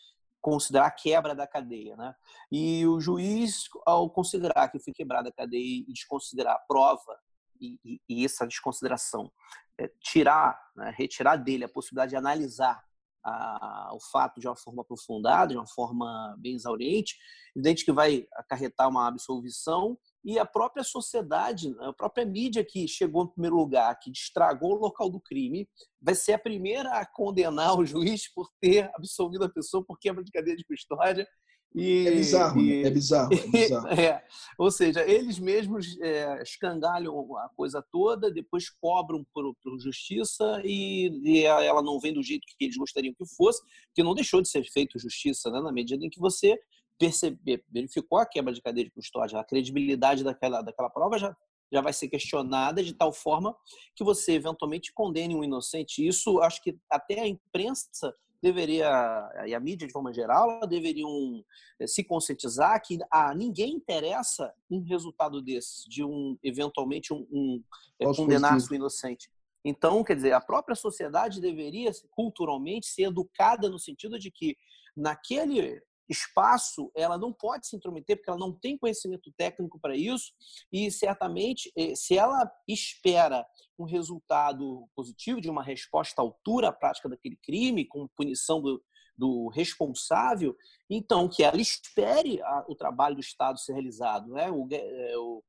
considerar 0.43 0.87
a 0.87 0.91
quebra 0.91 1.35
da 1.35 1.47
cadeia. 1.47 1.97
Né? 1.97 2.15
E 2.51 2.87
o 2.87 3.01
juiz, 3.01 3.69
ao 3.87 4.11
considerar 4.11 4.69
que 4.69 4.79
foi 4.79 4.93
quebrada 4.93 5.31
a 5.31 5.33
cadeia 5.33 5.85
e 5.89 5.93
desconsiderar 5.93 6.57
a 6.57 6.59
prova, 6.59 7.19
e, 7.61 7.79
e, 7.85 8.01
e 8.09 8.25
essa 8.25 8.47
desconsideração, 8.47 9.33
é, 9.79 9.89
tirar, 10.01 10.61
né, 10.77 10.93
retirar 10.99 11.37
dele 11.37 11.65
a 11.65 11.69
possibilidade 11.69 12.11
de 12.11 12.17
analisar 12.17 12.85
a, 13.25 13.91
o 13.95 14.01
fato 14.11 14.41
de 14.41 14.49
uma 14.49 14.57
forma 14.57 14.83
aprofundada, 14.83 15.49
de 15.49 15.57
uma 15.57 15.67
forma 15.67 16.35
bem 16.39 16.55
exauriente, 16.55 17.17
evidente 17.55 17.85
que 17.85 17.93
vai 17.93 18.27
acarretar 18.35 18.89
uma 18.89 19.07
absolvição 19.07 19.99
e 20.25 20.39
a 20.39 20.47
própria 20.47 20.85
sociedade, 20.85 21.75
a 21.81 21.93
própria 21.93 22.25
mídia 22.25 22.65
que 22.65 22.87
chegou 22.87 23.25
em 23.25 23.29
primeiro 23.29 23.57
lugar, 23.57 23.99
que 23.99 24.11
estragou 24.11 24.73
o 24.73 24.81
local 24.81 25.11
do 25.11 25.21
crime, 25.21 25.69
vai 26.01 26.15
ser 26.15 26.35
a 26.35 26.39
primeira 26.39 26.91
a 26.93 27.07
condenar 27.07 27.79
o 27.79 27.85
juiz 27.85 28.33
por 28.33 28.49
ter 28.61 28.91
absolvido 28.95 29.45
a 29.45 29.51
pessoa 29.51 29.85
por 29.85 29.99
quebra 29.99 30.23
de 30.23 30.31
cadeia 30.31 30.57
de 30.57 30.65
custódia. 30.65 31.27
E, 31.75 32.07
é 32.07 32.11
bizarro, 32.11 32.57
né? 32.61 32.69
e, 32.69 32.85
é 32.85 32.91
bizarro. 32.91 33.33
É 33.33 33.47
bizarro. 33.47 33.89
É, 33.99 34.23
ou 34.59 34.71
seja, 34.71 35.03
eles 35.09 35.39
mesmos 35.39 35.99
é, 36.01 36.43
escangalham 36.43 37.37
a 37.39 37.49
coisa 37.57 37.83
toda, 37.91 38.31
depois 38.31 38.69
cobram 38.69 39.25
por, 39.33 39.55
por 39.63 39.79
justiça 39.79 40.61
e, 40.65 41.09
e, 41.25 41.45
ela 41.45 41.83
não 41.83 41.99
vem 41.99 42.13
do 42.13 42.23
jeito 42.23 42.47
que 42.47 42.65
eles 42.65 42.77
gostariam 42.77 43.15
que 43.15 43.25
fosse, 43.37 43.63
que 43.95 44.03
não 44.03 44.15
deixou 44.15 44.43
de 44.43 44.49
ser 44.49 44.65
feito 44.65 44.99
justiça, 44.99 45.51
né? 45.51 45.61
na 45.61 45.73
medida 45.73 46.05
em 46.05 46.11
que 46.11 46.21
você 46.21 46.59
perceber, 46.99 47.65
verificou 47.71 48.19
a 48.19 48.27
quebra 48.27 48.53
de 48.53 48.61
cadeia 48.61 48.85
de 48.85 48.93
custódia, 48.93 49.39
a 49.39 49.45
credibilidade 49.45 50.23
daquela, 50.23 50.63
daquela 50.63 50.91
prova 50.91 51.19
já, 51.19 51.35
já 51.73 51.81
vai 51.81 51.93
ser 51.93 52.09
questionada 52.09 52.83
de 52.83 52.93
tal 52.93 53.13
forma 53.13 53.57
que 53.97 54.05
você 54.05 54.33
eventualmente 54.33 54.93
condene 54.93 55.35
um 55.35 55.43
inocente. 55.43 56.07
Isso 56.07 56.41
acho 56.41 56.63
que 56.63 56.77
até 56.91 57.21
a 57.21 57.27
imprensa 57.27 58.15
deveria, 58.43 59.31
e 59.47 59.55
a 59.55 59.61
mídia 59.61 59.87
de 59.87 59.93
forma 59.93 60.13
geral, 60.13 60.67
deveriam 60.67 61.45
eh, 61.79 61.87
se 61.87 62.03
conscientizar 62.03 62.83
que 62.83 62.99
a 63.11 63.33
ninguém 63.35 63.75
interessa 63.75 64.53
um 64.69 64.83
resultado 64.83 65.41
desse, 65.41 65.89
de 65.89 66.03
um 66.03 66.37
eventualmente 66.43 67.15
um, 67.15 67.27
um 67.31 67.63
eh, 68.01 68.05
condenar 68.17 68.59
o 68.59 68.75
inocente. 68.75 69.31
Então, 69.65 70.03
quer 70.03 70.17
dizer, 70.17 70.33
a 70.33 70.41
própria 70.41 70.75
sociedade 70.75 71.41
deveria 71.41 71.93
culturalmente 72.11 72.89
ser 72.89 73.05
educada 73.05 73.69
no 73.69 73.79
sentido 73.79 74.19
de 74.19 74.29
que 74.29 74.57
naquele 74.97 75.81
espaço, 76.09 76.91
ela 76.95 77.17
não 77.17 77.33
pode 77.33 77.67
se 77.67 77.77
intrometer 77.77 78.17
porque 78.17 78.31
ela 78.31 78.39
não 78.39 78.53
tem 78.53 78.77
conhecimento 78.77 79.33
técnico 79.37 79.79
para 79.81 79.97
isso 79.97 80.33
e 80.71 80.91
certamente 80.91 81.73
eh, 81.77 81.95
se 81.95 82.17
ela 82.17 82.51
espera 82.69 83.47
um 83.79 83.85
resultado 83.85 84.89
positivo 84.95 85.41
de 85.41 85.49
uma 85.49 85.63
resposta 85.63 86.21
à 86.21 86.25
altura 86.25 86.69
à 86.69 86.73
prática 86.73 87.09
daquele 87.09 87.37
crime 87.37 87.87
com 87.87 88.09
punição 88.17 88.61
do, 88.61 88.83
do 89.17 89.49
responsável, 89.49 90.57
então 90.89 91.29
que 91.29 91.43
ela 91.43 91.61
espere 91.61 92.43
a, 92.43 92.65
o 92.69 92.75
trabalho 92.75 93.15
do 93.15 93.21
Estado 93.21 93.59
ser 93.59 93.73
realizado. 93.73 94.29
Né? 94.29 94.51
O, 94.51 94.69
eh, 94.71 95.17
o, 95.17 95.43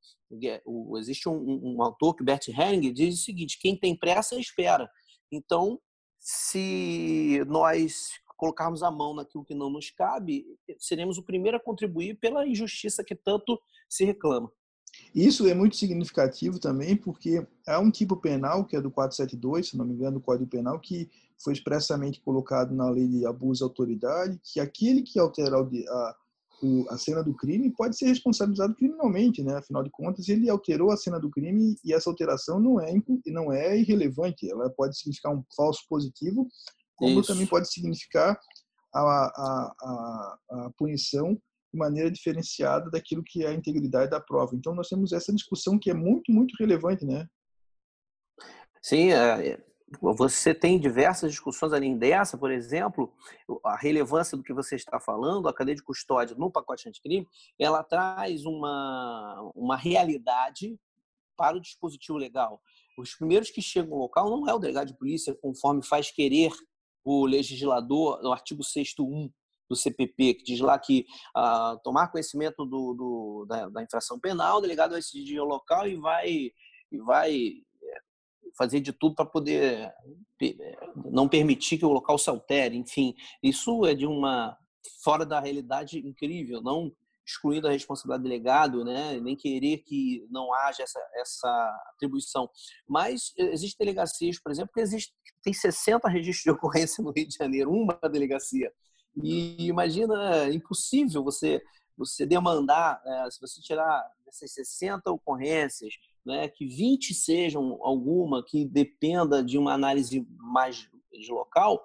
o, 0.64 0.98
existe 0.98 1.28
um, 1.28 1.76
um, 1.76 1.82
autor 1.82 2.14
que 2.14 2.24
Bert 2.24 2.48
Helling 2.48 2.92
diz 2.92 3.20
o 3.20 3.24
seguinte: 3.24 3.58
quem 3.60 3.76
tem 3.78 3.96
pressa 3.96 4.36
espera. 4.36 4.90
Então, 5.30 5.80
se 6.18 7.42
nós 7.46 8.12
colocarmos 8.36 8.82
a 8.82 8.90
mão 8.90 9.14
naquilo 9.14 9.44
que 9.44 9.54
não 9.54 9.70
nos 9.70 9.90
cabe, 9.90 10.46
seremos 10.78 11.18
o 11.18 11.22
primeiro 11.22 11.56
a 11.56 11.60
contribuir 11.60 12.18
pela 12.18 12.46
injustiça 12.46 13.04
que 13.04 13.14
tanto 13.14 13.60
se 13.88 14.04
reclama. 14.04 14.50
Isso 15.14 15.46
é 15.48 15.54
muito 15.54 15.76
significativo 15.76 16.58
também, 16.58 16.96
porque 16.96 17.46
há 17.66 17.78
um 17.78 17.90
tipo 17.90 18.16
penal, 18.16 18.64
que 18.64 18.76
é 18.76 18.80
do 18.80 18.90
472, 18.90 19.68
se 19.68 19.76
não 19.76 19.84
me 19.84 19.94
engano, 19.94 20.18
do 20.18 20.24
Código 20.24 20.48
Penal, 20.48 20.78
que 20.80 21.10
foi 21.42 21.52
expressamente 21.52 22.20
colocado 22.20 22.74
na 22.74 22.88
lei 22.90 23.06
de 23.06 23.26
abuso 23.26 23.58
de 23.58 23.64
autoridade, 23.64 24.40
que 24.42 24.60
aquele 24.60 25.02
que 25.02 25.18
alterar 25.18 25.60
a, 25.60 26.16
a 26.90 26.98
cena 26.98 27.22
do 27.22 27.34
crime 27.34 27.70
pode 27.70 27.96
ser 27.96 28.06
responsabilizado 28.06 28.74
criminalmente, 28.74 29.42
né? 29.42 29.56
Afinal 29.56 29.82
de 29.82 29.90
contas, 29.90 30.28
ele 30.28 30.48
alterou 30.48 30.90
a 30.90 30.96
cena 30.96 31.18
do 31.20 31.30
crime 31.30 31.76
e 31.84 31.92
essa 31.92 32.08
alteração 32.08 32.58
não 32.60 32.80
é 32.80 32.92
não 33.26 33.52
é 33.52 33.78
irrelevante. 33.78 34.50
Ela 34.50 34.70
pode 34.70 34.96
significar 34.96 35.34
um 35.34 35.44
falso 35.56 35.82
positivo 35.88 36.48
como 36.96 37.20
Isso. 37.20 37.32
também 37.32 37.46
pode 37.46 37.70
significar 37.72 38.38
a, 38.94 39.00
a, 39.00 39.74
a, 39.82 40.38
a, 40.50 40.70
punição 40.76 41.34
de 41.34 41.78
maneira 41.78 42.10
diferenciada 42.10 42.90
daquilo 42.90 43.22
que 43.24 43.44
é 43.44 43.48
a 43.48 43.54
integridade 43.54 44.10
da 44.10 44.20
prova. 44.20 44.54
Então, 44.54 44.74
nós 44.74 44.88
temos 44.88 45.12
essa 45.12 45.32
discussão 45.32 45.78
que 45.78 45.90
é 45.90 45.94
muito, 45.94 46.30
muito 46.30 46.54
relevante, 46.58 47.04
né? 47.04 47.26
Sim, 48.80 49.12
é, 49.12 49.60
você 50.00 50.54
tem 50.54 50.78
diversas 50.78 51.30
discussões 51.30 51.72
além 51.72 51.96
dessa, 51.96 52.36
por 52.36 52.50
exemplo, 52.50 53.12
a 53.64 53.76
relevância 53.76 54.36
do 54.36 54.42
que 54.42 54.52
você 54.52 54.76
está 54.76 55.00
falando, 55.00 55.48
a 55.48 55.54
cadeia 55.54 55.76
de 55.76 55.82
custódia 55.82 56.36
no 56.36 56.50
pacote 56.50 56.88
anticrime, 56.88 57.26
ela 57.58 57.82
traz 57.82 58.44
uma, 58.44 59.50
uma 59.54 59.76
realidade 59.76 60.78
para 61.36 61.56
o 61.56 61.60
dispositivo 61.60 62.18
legal. 62.18 62.60
Os 62.96 63.14
primeiros 63.14 63.50
que 63.50 63.60
chegam 63.60 63.94
ao 63.94 64.00
local 64.00 64.30
não 64.30 64.48
é 64.48 64.54
o 64.54 64.58
delegado 64.58 64.88
de 64.88 64.96
polícia, 64.96 65.34
conforme 65.34 65.84
faz 65.84 66.10
querer 66.10 66.52
o 67.04 67.26
legislador, 67.26 68.22
no 68.22 68.32
artigo 68.32 68.62
6º 68.62 69.30
do 69.68 69.76
CPP, 69.76 70.34
que 70.34 70.44
diz 70.44 70.60
lá 70.60 70.78
que 70.78 71.06
ah, 71.34 71.78
tomar 71.82 72.08
conhecimento 72.08 72.64
do, 72.64 72.94
do 72.94 73.46
da, 73.48 73.68
da, 73.68 73.82
infração 73.82 74.18
penal, 74.18 74.58
o 74.58 74.60
delegado 74.60 74.90
vai 74.90 75.00
decidir 75.00 75.40
o 75.40 75.44
local 75.44 75.86
e 75.86 75.96
vai, 75.96 76.28
e 76.92 76.98
vai 76.98 77.34
é, 77.82 77.98
fazer 78.56 78.80
de 78.80 78.92
tudo 78.92 79.14
para 79.14 79.24
poder 79.24 79.92
é, 80.42 80.76
não 81.10 81.28
permitir 81.28 81.78
que 81.78 81.86
o 81.86 81.92
local 81.92 82.18
se 82.18 82.28
altere. 82.28 82.76
Enfim, 82.76 83.14
isso 83.42 83.86
é 83.86 83.94
de 83.94 84.06
uma 84.06 84.56
fora 85.02 85.24
da 85.24 85.40
realidade 85.40 85.98
incrível, 85.98 86.60
não 86.60 86.92
excluindo 87.26 87.66
a 87.66 87.70
responsabilidade 87.70 88.22
do 88.22 88.28
delegado, 88.28 88.84
né, 88.84 89.18
nem 89.20 89.36
querer 89.36 89.78
que 89.78 90.26
não 90.30 90.52
haja 90.52 90.82
essa, 90.82 91.00
essa 91.14 91.88
atribuição. 91.94 92.48
Mas 92.88 93.32
existem 93.36 93.86
delegacias, 93.86 94.38
por 94.38 94.52
exemplo, 94.52 94.72
que 94.72 94.80
existe, 94.80 95.12
tem 95.42 95.52
60 95.52 96.08
registros 96.08 96.44
de 96.44 96.50
ocorrência 96.56 97.02
no 97.02 97.12
Rio 97.12 97.26
de 97.26 97.34
Janeiro, 97.34 97.70
uma 97.70 97.98
delegacia. 98.10 98.72
E 99.22 99.68
imagina, 99.68 100.44
é 100.44 100.52
impossível 100.52 101.22
você 101.22 101.62
você 101.96 102.26
demandar, 102.26 103.00
é, 103.06 103.30
se 103.30 103.40
você 103.40 103.60
tirar 103.60 104.04
essas 104.26 104.52
60 104.52 105.10
ocorrências, 105.12 105.94
né, 106.24 106.48
que 106.48 106.66
20 106.66 107.14
sejam 107.14 107.78
alguma 107.82 108.44
que 108.44 108.64
dependa 108.64 109.44
de 109.44 109.58
uma 109.58 109.72
análise 109.72 110.26
mais 110.38 110.88
local, 111.28 111.82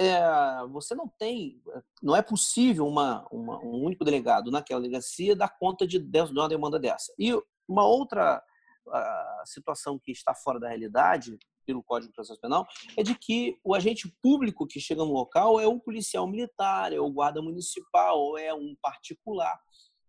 é, 0.00 0.66
você 0.68 0.94
não 0.94 1.06
tem, 1.06 1.62
não 2.02 2.16
é 2.16 2.22
possível 2.22 2.86
uma, 2.86 3.26
uma, 3.30 3.62
um 3.62 3.84
único 3.84 4.02
delegado 4.02 4.50
naquela 4.50 4.80
delegacia 4.80 5.36
dar 5.36 5.50
conta 5.58 5.86
de, 5.86 5.98
de 5.98 6.20
uma 6.32 6.48
demanda 6.48 6.78
dessa. 6.78 7.12
E 7.18 7.30
uma 7.68 7.86
outra 7.86 8.42
situação 9.44 9.98
que 9.98 10.10
está 10.10 10.34
fora 10.34 10.58
da 10.58 10.68
realidade, 10.68 11.38
pelo 11.66 11.82
Código 11.82 12.10
de 12.10 12.14
Processo 12.14 12.40
Penal, 12.40 12.66
é 12.96 13.02
de 13.02 13.14
que 13.14 13.58
o 13.62 13.74
agente 13.74 14.08
público 14.22 14.66
que 14.66 14.80
chega 14.80 15.04
no 15.04 15.12
local 15.12 15.60
é 15.60 15.68
um 15.68 15.78
policial 15.78 16.26
militar, 16.26 16.94
é 16.94 16.98
o 16.98 17.10
guarda 17.10 17.42
municipal, 17.42 18.18
ou 18.18 18.38
é 18.38 18.54
um 18.54 18.74
particular. 18.80 19.60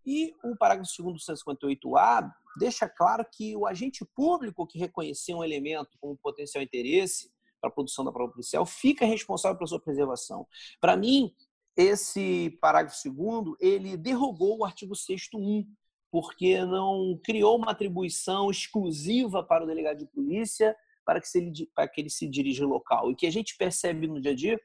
E 0.05 0.33
o 0.41 0.55
parágrafo 0.55 0.89
2 0.98 1.13
do 1.13 1.33
158A 1.33 2.31
deixa 2.57 2.88
claro 2.88 3.25
que 3.29 3.55
o 3.57 3.67
agente 3.67 4.05
público 4.15 4.65
que 4.65 4.79
reconhecer 4.79 5.33
um 5.33 5.43
elemento 5.43 5.98
como 6.00 6.17
potencial 6.17 6.63
interesse 6.63 7.29
para 7.62 7.70
a 7.70 7.74
produção 7.74 8.03
da 8.03 8.12
prova 8.12 8.32
policial, 8.32 8.65
fica 8.65 9.06
responsável 9.06 9.58
pela 9.58 9.68
sua 9.68 9.80
preservação. 9.80 10.48
Para 10.80 10.98
mim, 10.98 11.34
esse 11.77 12.58
parágrafo 12.60 12.98
segundo, 12.98 13.56
ele 13.60 13.96
derrogou 13.96 14.58
o 14.58 14.65
artigo 14.65 14.96
6 14.96 15.30
1 15.34 15.65
porque 16.12 16.65
não 16.65 17.18
criou 17.24 17.58
uma 17.58 17.72
atribuição 17.72 18.51
exclusiva 18.51 19.41
para 19.41 19.63
o 19.63 19.68
delegado 19.68 20.00
de 20.00 20.06
polícia 20.08 20.75
para 21.06 21.22
que, 21.22 21.38
ele, 21.38 21.70
para 21.74 21.88
que 21.88 22.01
ele 22.01 22.10
se 22.10 22.27
dirija 22.27 22.65
ao 22.65 22.70
local. 22.70 23.10
E 23.10 23.15
que 23.15 23.25
a 23.25 23.32
gente 23.32 23.56
percebe 23.58 24.08
no 24.08 24.20
dia 24.20 24.32
a 24.32 24.36
dia 24.36 24.60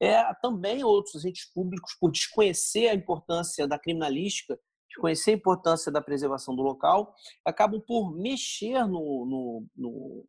é 0.00 0.34
também 0.42 0.84
outros 0.84 1.16
agentes 1.16 1.50
públicos, 1.52 1.94
por 1.98 2.10
desconhecer 2.10 2.88
a 2.88 2.94
importância 2.94 3.66
da 3.66 3.78
criminalística, 3.78 4.58
desconhecer 4.88 5.32
a 5.32 5.34
importância 5.34 5.90
da 5.90 6.02
preservação 6.02 6.54
do 6.54 6.62
local, 6.62 7.14
acabam 7.44 7.80
por 7.80 8.14
mexer 8.14 8.86
no, 8.86 9.26
no, 9.26 9.66
no 9.76 10.26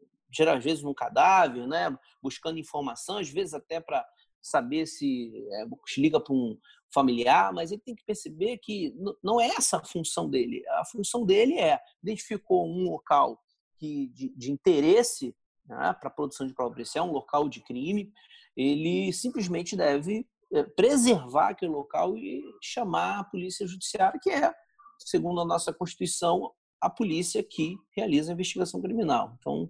às 0.47 0.63
vezes 0.63 0.83
no 0.83 0.93
cadáver, 0.93 1.67
né? 1.67 1.95
buscando 2.21 2.59
informação, 2.59 3.17
às 3.17 3.29
vezes 3.29 3.53
até 3.53 3.79
para 3.79 4.05
saber 4.41 4.85
se 4.85 5.31
é, 5.51 5.65
liga 5.97 6.19
para 6.19 6.33
um 6.33 6.57
familiar, 6.93 7.51
mas 7.53 7.71
ele 7.71 7.81
tem 7.81 7.95
que 7.95 8.05
perceber 8.05 8.57
que 8.59 8.95
não 9.21 9.41
é 9.41 9.47
essa 9.47 9.77
a 9.77 9.85
função 9.85 10.29
dele. 10.29 10.63
A 10.69 10.85
função 10.85 11.25
dele 11.25 11.59
é 11.59 11.79
identificou 12.01 12.65
um 12.67 12.89
local 12.89 13.41
que, 13.77 14.07
de, 14.07 14.29
de 14.35 14.51
interesse 14.51 15.35
né, 15.67 15.93
para 15.99 16.07
a 16.07 16.11
produção 16.11 16.47
de 16.47 16.53
prova 16.53 16.71
policial, 16.71 17.07
um 17.07 17.11
local 17.11 17.49
de 17.49 17.61
crime, 17.61 18.11
ele 18.55 19.11
simplesmente 19.11 19.75
deve 19.75 20.27
é, 20.53 20.63
preservar 20.63 21.49
aquele 21.49 21.71
local 21.71 22.17
e 22.17 22.43
chamar 22.61 23.19
a 23.19 23.23
polícia 23.23 23.67
judiciária, 23.67 24.19
que 24.21 24.29
é, 24.29 24.53
segundo 24.97 25.41
a 25.41 25.45
nossa 25.45 25.73
Constituição, 25.73 26.51
a 26.79 26.89
polícia 26.89 27.43
que 27.43 27.75
realiza 27.95 28.31
a 28.31 28.33
investigação 28.33 28.81
criminal. 28.81 29.35
Então, 29.39 29.69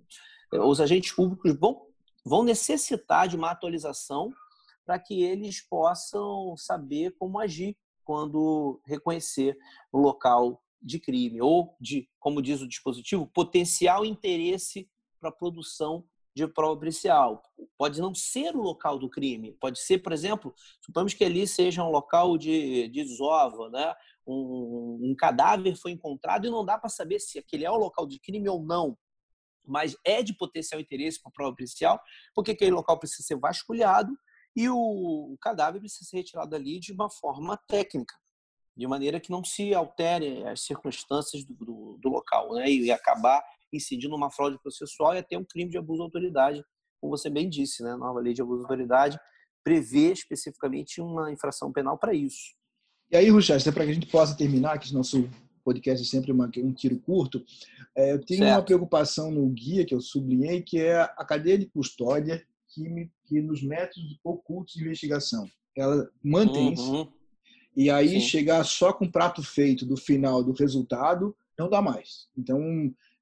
os 0.52 0.80
agentes 0.80 1.12
públicos 1.12 1.54
vão, 1.60 1.86
vão 2.26 2.44
necessitar 2.44 3.28
de 3.28 3.36
uma 3.36 3.52
atualização 3.52 4.32
para 4.86 4.98
que 4.98 5.22
eles 5.22 5.62
possam 5.62 6.56
saber 6.56 7.14
como 7.20 7.40
agir 7.40 7.78
quando 8.04 8.82
reconhecer 8.86 9.58
o 9.92 10.00
local 10.00 10.64
de 10.82 11.00
crime 11.00 11.42
ou 11.42 11.76
de, 11.80 12.10
como 12.20 12.42
diz 12.42 12.62
o 12.62 12.68
dispositivo, 12.68 13.28
potencial 13.28 14.06
interesse 14.06 14.90
para 15.20 15.30
a 15.30 15.34
produção 15.34 16.06
de 16.34 16.48
prova 16.48 16.78
policial. 16.78 17.42
Pode 17.78 18.00
não 18.00 18.14
ser 18.14 18.56
o 18.56 18.62
local 18.62 18.98
do 19.00 19.10
crime, 19.10 19.54
pode 19.54 19.80
ser, 19.80 19.98
por 19.98 20.14
exemplo, 20.14 20.54
suponhamos 20.80 21.14
que 21.14 21.26
ali 21.26 21.48
seja 21.48 21.84
um 21.84 21.90
local 21.90 22.38
de, 22.38 22.88
de 22.90 23.04
desova, 23.04 23.70
né? 23.70 23.94
Um, 24.26 25.00
um, 25.02 25.16
cadáver 25.18 25.76
foi 25.76 25.92
encontrado 25.92 26.46
e 26.46 26.50
não 26.50 26.64
dá 26.64 26.78
para 26.78 26.90
saber 26.90 27.20
se 27.20 27.40
aquele 27.40 27.66
é 27.66 27.72
o 27.72 27.78
local 27.78 28.06
de 28.06 28.20
crime 28.20 28.48
ou 28.48 28.62
não 28.62 28.98
mas 29.68 29.96
é 30.06 30.24
de 30.24 30.34
potencial 30.34 30.80
interesse 30.80 31.22
para 31.22 31.30
a 31.30 31.34
prova 31.34 31.56
policial, 31.56 32.00
porque 32.34 32.52
aquele 32.52 32.72
local 32.72 32.98
precisa 32.98 33.24
ser 33.24 33.38
vasculhado 33.38 34.12
e 34.56 34.70
o, 34.70 35.38
cadáver 35.40 35.80
precisa 35.80 36.10
ser 36.10 36.18
retirado 36.18 36.56
ali 36.56 36.80
de 36.80 36.92
uma 36.92 37.10
forma 37.10 37.58
técnica, 37.68 38.16
de 38.76 38.88
maneira 38.88 39.20
que 39.20 39.30
não 39.30 39.44
se 39.44 39.74
altere 39.74 40.44
as 40.48 40.62
circunstâncias 40.62 41.46
do, 41.46 41.54
do, 41.54 42.00
do 42.02 42.10
local, 42.10 42.54
né? 42.54 42.70
E 42.70 42.92
acabar 42.92 43.44
incidindo 43.72 44.16
uma 44.16 44.32
fraude 44.32 44.58
processual 44.60 45.14
e 45.14 45.20
até 45.20 45.38
um 45.38 45.46
crime 45.46 45.70
de 45.70 45.78
abuso 45.78 46.00
de 46.00 46.04
autoridade, 46.06 46.64
como 47.00 47.16
você 47.16 47.30
bem 47.30 47.50
disse, 47.50 47.84
né? 47.84 47.92
A 47.92 47.98
nova 47.98 48.20
lei 48.20 48.34
de 48.34 48.42
abuso 48.42 48.60
de 48.60 48.66
autoridade 48.66 49.20
prevê 49.64 50.12
especificamente 50.12 51.02
uma 51.02 51.32
infração 51.32 51.72
penal 51.72 51.98
para 51.98 52.14
isso. 52.14 52.56
E 53.12 53.16
aí, 53.16 53.30
Ruchester, 53.30 53.74
para 53.74 53.86
que 53.86 53.92
a 53.92 53.94
gente 53.94 54.08
possa 54.08 54.36
terminar, 54.36 54.80
que 54.80 54.94
nosso 54.94 55.30
podcast 55.68 56.02
é 56.02 56.10
sempre 56.10 56.32
uma, 56.32 56.50
um 56.60 56.74
tiro 56.74 56.98
curto, 57.00 57.44
é, 57.94 58.14
eu 58.14 58.24
tenho 58.24 58.40
certo. 58.40 58.56
uma 58.56 58.64
preocupação 58.64 59.30
no 59.30 59.50
guia 59.50 59.86
que 59.86 59.94
eu 59.94 60.00
sublinhei, 60.00 60.62
que 60.62 60.80
é 60.80 61.02
a 61.02 61.26
cadeia 61.26 61.58
de 61.58 61.66
custódia 61.66 62.42
que, 62.70 62.88
me, 62.88 63.12
que 63.26 63.42
nos 63.42 63.62
métodos 63.62 64.18
ocultos 64.24 64.76
de 64.76 64.84
investigação. 64.84 65.46
Ela 65.76 66.10
mantém-se. 66.24 66.82
Uhum. 66.82 67.08
E 67.76 67.90
aí 67.90 68.10
Sim. 68.10 68.20
chegar 68.22 68.64
só 68.64 68.94
com 68.94 69.06
o 69.06 69.12
prato 69.12 69.44
feito 69.44 69.86
do 69.86 69.98
final 69.98 70.42
do 70.42 70.54
resultado 70.54 71.36
não 71.60 71.70
dá 71.70 71.82
mais. 71.82 72.28
Então, 72.38 72.62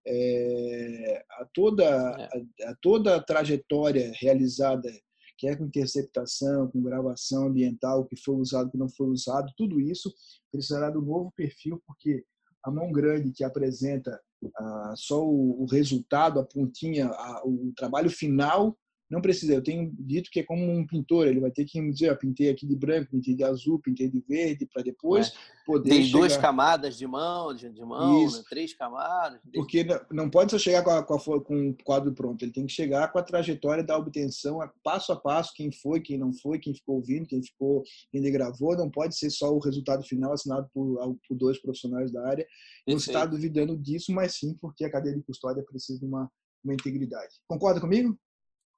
é, 0.06 1.26
a, 1.32 1.46
toda, 1.46 1.84
é. 1.84 2.66
a, 2.66 2.70
a, 2.70 2.76
toda 2.76 3.16
a 3.16 3.22
trajetória 3.22 4.12
realizada, 4.20 4.90
quer 5.38 5.58
com 5.58 5.66
interceptação, 5.66 6.70
com 6.70 6.84
gravação 6.84 7.48
ambiental, 7.48 8.06
que 8.06 8.16
foi 8.16 8.36
usado, 8.36 8.70
que 8.70 8.78
não 8.78 8.88
foi 8.88 9.08
usado, 9.08 9.52
tudo 9.58 9.80
isso 9.80 10.14
precisará 10.52 10.90
do 10.90 11.02
novo 11.02 11.34
perfil, 11.36 11.82
porque 11.86 12.24
a 12.66 12.72
mão 12.72 12.92
grande 12.92 13.32
que 13.32 13.44
apresenta 13.44 14.20
ah, 14.58 14.94
só 14.96 15.24
o, 15.24 15.64
o, 15.64 15.66
resultado, 15.66 16.40
a 16.40 16.44
pontinha, 16.44 17.08
a, 17.08 17.42
o 17.46 17.72
trabalho 17.76 18.10
final, 18.10 18.76
não 19.10 19.22
precisa. 19.22 19.54
Eu 19.54 19.64
tenho 19.64 19.92
dito 20.00 20.30
que 20.32 20.40
é 20.40 20.44
como 20.44 20.70
um 20.72 20.86
pintor, 20.86 21.28
ele 21.28 21.40
vai 21.40 21.52
ter 21.52 21.66
que 21.66 21.80
dizer, 21.92 22.10
ah, 22.10 22.16
pintei 22.16 22.50
aqui 22.50 22.66
de 22.66 22.76
branco, 22.76 23.12
pintei 23.12 23.36
de 23.36 23.44
azul, 23.44 23.80
pintei 23.80 24.10
de 24.10 24.20
verde, 24.28 24.68
para 24.72 24.82
depois 24.82 25.28
é. 25.28 25.32
poder. 25.66 25.90
Tem 25.90 26.04
chegar... 26.04 26.20
duas 26.20 26.38
camadas 26.38 26.98
de 26.98 27.06
mão, 27.06 27.54
de, 27.54 27.70
de 27.70 27.84
mão, 27.84 28.26
né? 28.26 28.44
três 28.50 28.74
camadas. 28.74 29.40
Porque 29.54 29.84
não, 29.84 30.00
não 30.12 30.30
pode 30.30 30.52
só 30.52 30.58
chegar 30.58 30.84
com, 30.84 30.92
a, 30.92 31.04
com, 31.04 31.14
a, 31.14 31.42
com 31.42 31.70
o 31.70 31.76
quadro 31.84 32.14
pronto, 32.14 32.44
ele 32.44 32.52
tem 32.52 32.66
que 32.66 32.74
chegar 32.74 33.12
com 33.12 33.20
a 33.20 33.24
trajetória 33.24 33.84
da 33.84 33.98
obtenção, 33.98 34.60
passo 34.84 35.12
a 35.12 35.16
passo, 35.16 35.54
quem 35.56 35.72
foi, 35.72 36.02
quem 36.02 36.18
não 36.18 36.34
foi, 36.34 36.60
quem 36.60 36.74
ficou 36.74 36.96
ouvindo, 36.96 37.28
quem 37.28 37.42
ficou, 37.44 37.84
quem 38.12 38.22
gravou, 38.32 38.76
não 38.76 38.90
pode 38.90 39.16
ser 39.16 39.30
só 39.30 39.54
o 39.54 39.60
resultado 39.60 40.04
final 40.04 40.34
assinado 40.34 40.68
por, 40.74 40.98
por 41.28 41.38
dois 41.38 41.62
profissionais 41.62 42.12
da 42.12 42.28
área. 42.28 42.46
Não 42.88 42.98
está 42.98 43.26
duvidando 43.26 43.78
disso, 43.78 44.12
mas 44.12 44.36
sim 44.36 44.56
porque 44.60 44.84
a 44.84 44.92
cadeia 44.92 45.16
de 45.16 45.24
custódia 45.24 45.64
precisa 45.64 46.00
de 46.00 46.06
uma, 46.06 46.30
uma 46.64 46.74
integridade. 46.74 47.36
Concorda 47.48 47.80
comigo? 47.80 48.18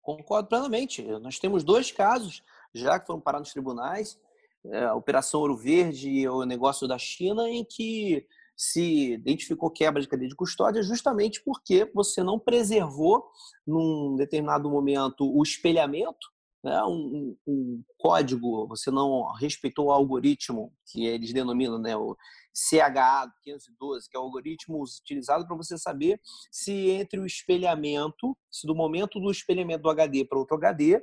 Concordo 0.07 0.47
plenamente. 0.47 1.03
Nós 1.19 1.37
temos 1.37 1.65
dois 1.65 1.91
casos 1.91 2.41
já 2.73 2.97
que 2.97 3.05
foram 3.05 3.19
parar 3.19 3.39
nos 3.39 3.51
tribunais, 3.51 4.17
é, 4.67 4.85
a 4.85 4.95
Operação 4.95 5.41
Ouro 5.41 5.57
Verde 5.57 6.09
e 6.09 6.29
o 6.29 6.45
negócio 6.45 6.87
da 6.87 6.97
China, 6.97 7.49
em 7.49 7.65
que 7.65 8.25
se 8.55 9.11
identificou 9.15 9.69
quebra 9.69 10.01
de 10.01 10.07
cadeia 10.07 10.29
de 10.29 10.35
custódia 10.35 10.81
justamente 10.81 11.43
porque 11.43 11.91
você 11.93 12.23
não 12.23 12.39
preservou, 12.39 13.29
num 13.65 14.15
determinado 14.15 14.69
momento, 14.69 15.29
o 15.29 15.43
espelhamento, 15.43 16.29
né? 16.63 16.81
um, 16.83 17.35
um, 17.47 17.83
código, 17.97 18.67
você 18.67 18.91
não 18.91 19.31
respeitou 19.33 19.85
o 19.87 19.91
algoritmo 19.91 20.73
que 20.91 21.05
eles 21.05 21.33
denominam 21.33 21.79
né? 21.79 21.95
o 21.95 22.15
CHA 22.53 23.31
512, 23.43 24.09
que 24.09 24.17
é 24.17 24.19
o 24.19 24.23
algoritmo 24.23 24.83
utilizado 24.83 25.45
para 25.45 25.55
você 25.55 25.77
saber 25.77 26.19
se 26.51 26.89
entre 26.89 27.19
o 27.19 27.25
espelhamento, 27.25 28.35
se 28.51 28.65
do 28.65 28.75
momento 28.75 29.19
do 29.19 29.31
espelhamento 29.31 29.83
do 29.83 29.89
HD 29.89 30.25
para 30.25 30.39
outro 30.39 30.55
HD, 30.57 31.01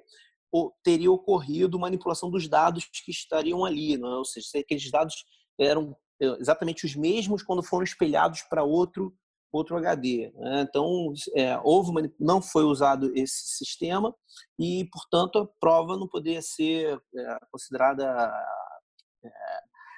teria 0.83 1.11
ocorrido 1.11 1.79
manipulação 1.79 2.31
dos 2.31 2.49
dados 2.49 2.85
que 2.87 3.11
estariam 3.11 3.65
ali, 3.65 3.97
não 3.97 4.13
é? 4.13 4.17
ou 4.17 4.25
seja, 4.25 4.47
se 4.47 4.59
aqueles 4.59 4.91
dados 4.91 5.25
eram 5.59 5.97
é, 6.21 6.27
exatamente 6.41 6.87
os 6.87 6.95
mesmos 6.95 7.43
quando 7.43 7.63
foram 7.63 7.85
espelhados 7.85 8.43
para 8.43 8.63
outro 8.63 9.13
outro 9.57 9.77
HD. 9.77 10.33
Né? 10.35 10.67
Então, 10.69 11.13
é, 11.35 11.59
houve 11.63 11.91
uma, 11.91 12.03
não 12.19 12.43
foi 12.43 12.65
usado 12.65 13.13
esse 13.15 13.57
sistema 13.57 14.15
e, 14.59 14.89
portanto, 14.93 15.39
a 15.39 15.47
prova 15.61 15.97
não 15.97 16.09
poderia 16.09 16.43
ser 16.43 17.01
é, 17.17 17.39
considerada 17.51 18.05
é, 19.25 19.31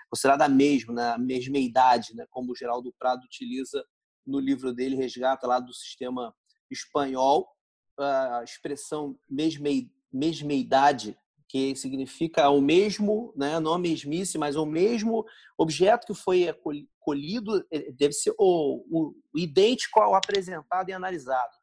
considerada 0.08 0.44
a 0.44 0.48
mesma, 0.48 0.94
né? 0.94 1.10
a 1.10 1.18
mesma 1.18 1.58
idade, 1.58 2.14
né? 2.14 2.26
como 2.30 2.52
o 2.52 2.56
Geraldo 2.56 2.94
Prado 2.98 3.24
utiliza 3.24 3.84
no 4.26 4.38
livro 4.38 4.72
dele, 4.72 4.96
resgata 4.96 5.46
lá 5.46 5.58
do 5.58 5.72
sistema 5.72 6.34
espanhol, 6.70 7.48
a 7.98 8.42
expressão 8.44 9.18
mesma, 9.28 9.68
mesma 10.12 10.52
idade, 10.52 11.16
que 11.48 11.76
significa 11.76 12.48
o 12.48 12.60
mesmo, 12.60 13.32
né? 13.36 13.60
não 13.60 13.74
a 13.74 13.78
mesmice, 13.78 14.36
mas 14.36 14.56
o 14.56 14.66
mesmo 14.66 15.24
objeto 15.56 16.06
que 16.06 16.14
foi 16.14 16.52
colhido, 16.98 17.64
eh, 17.70 17.92
deve 17.92 18.12
ser 18.12 18.34
o, 18.38 18.84
o 18.90 19.14
idêntico 19.38 20.00
ao 20.00 20.14
apresentado 20.14 20.88
e 20.88 20.92
analisado 20.92 21.54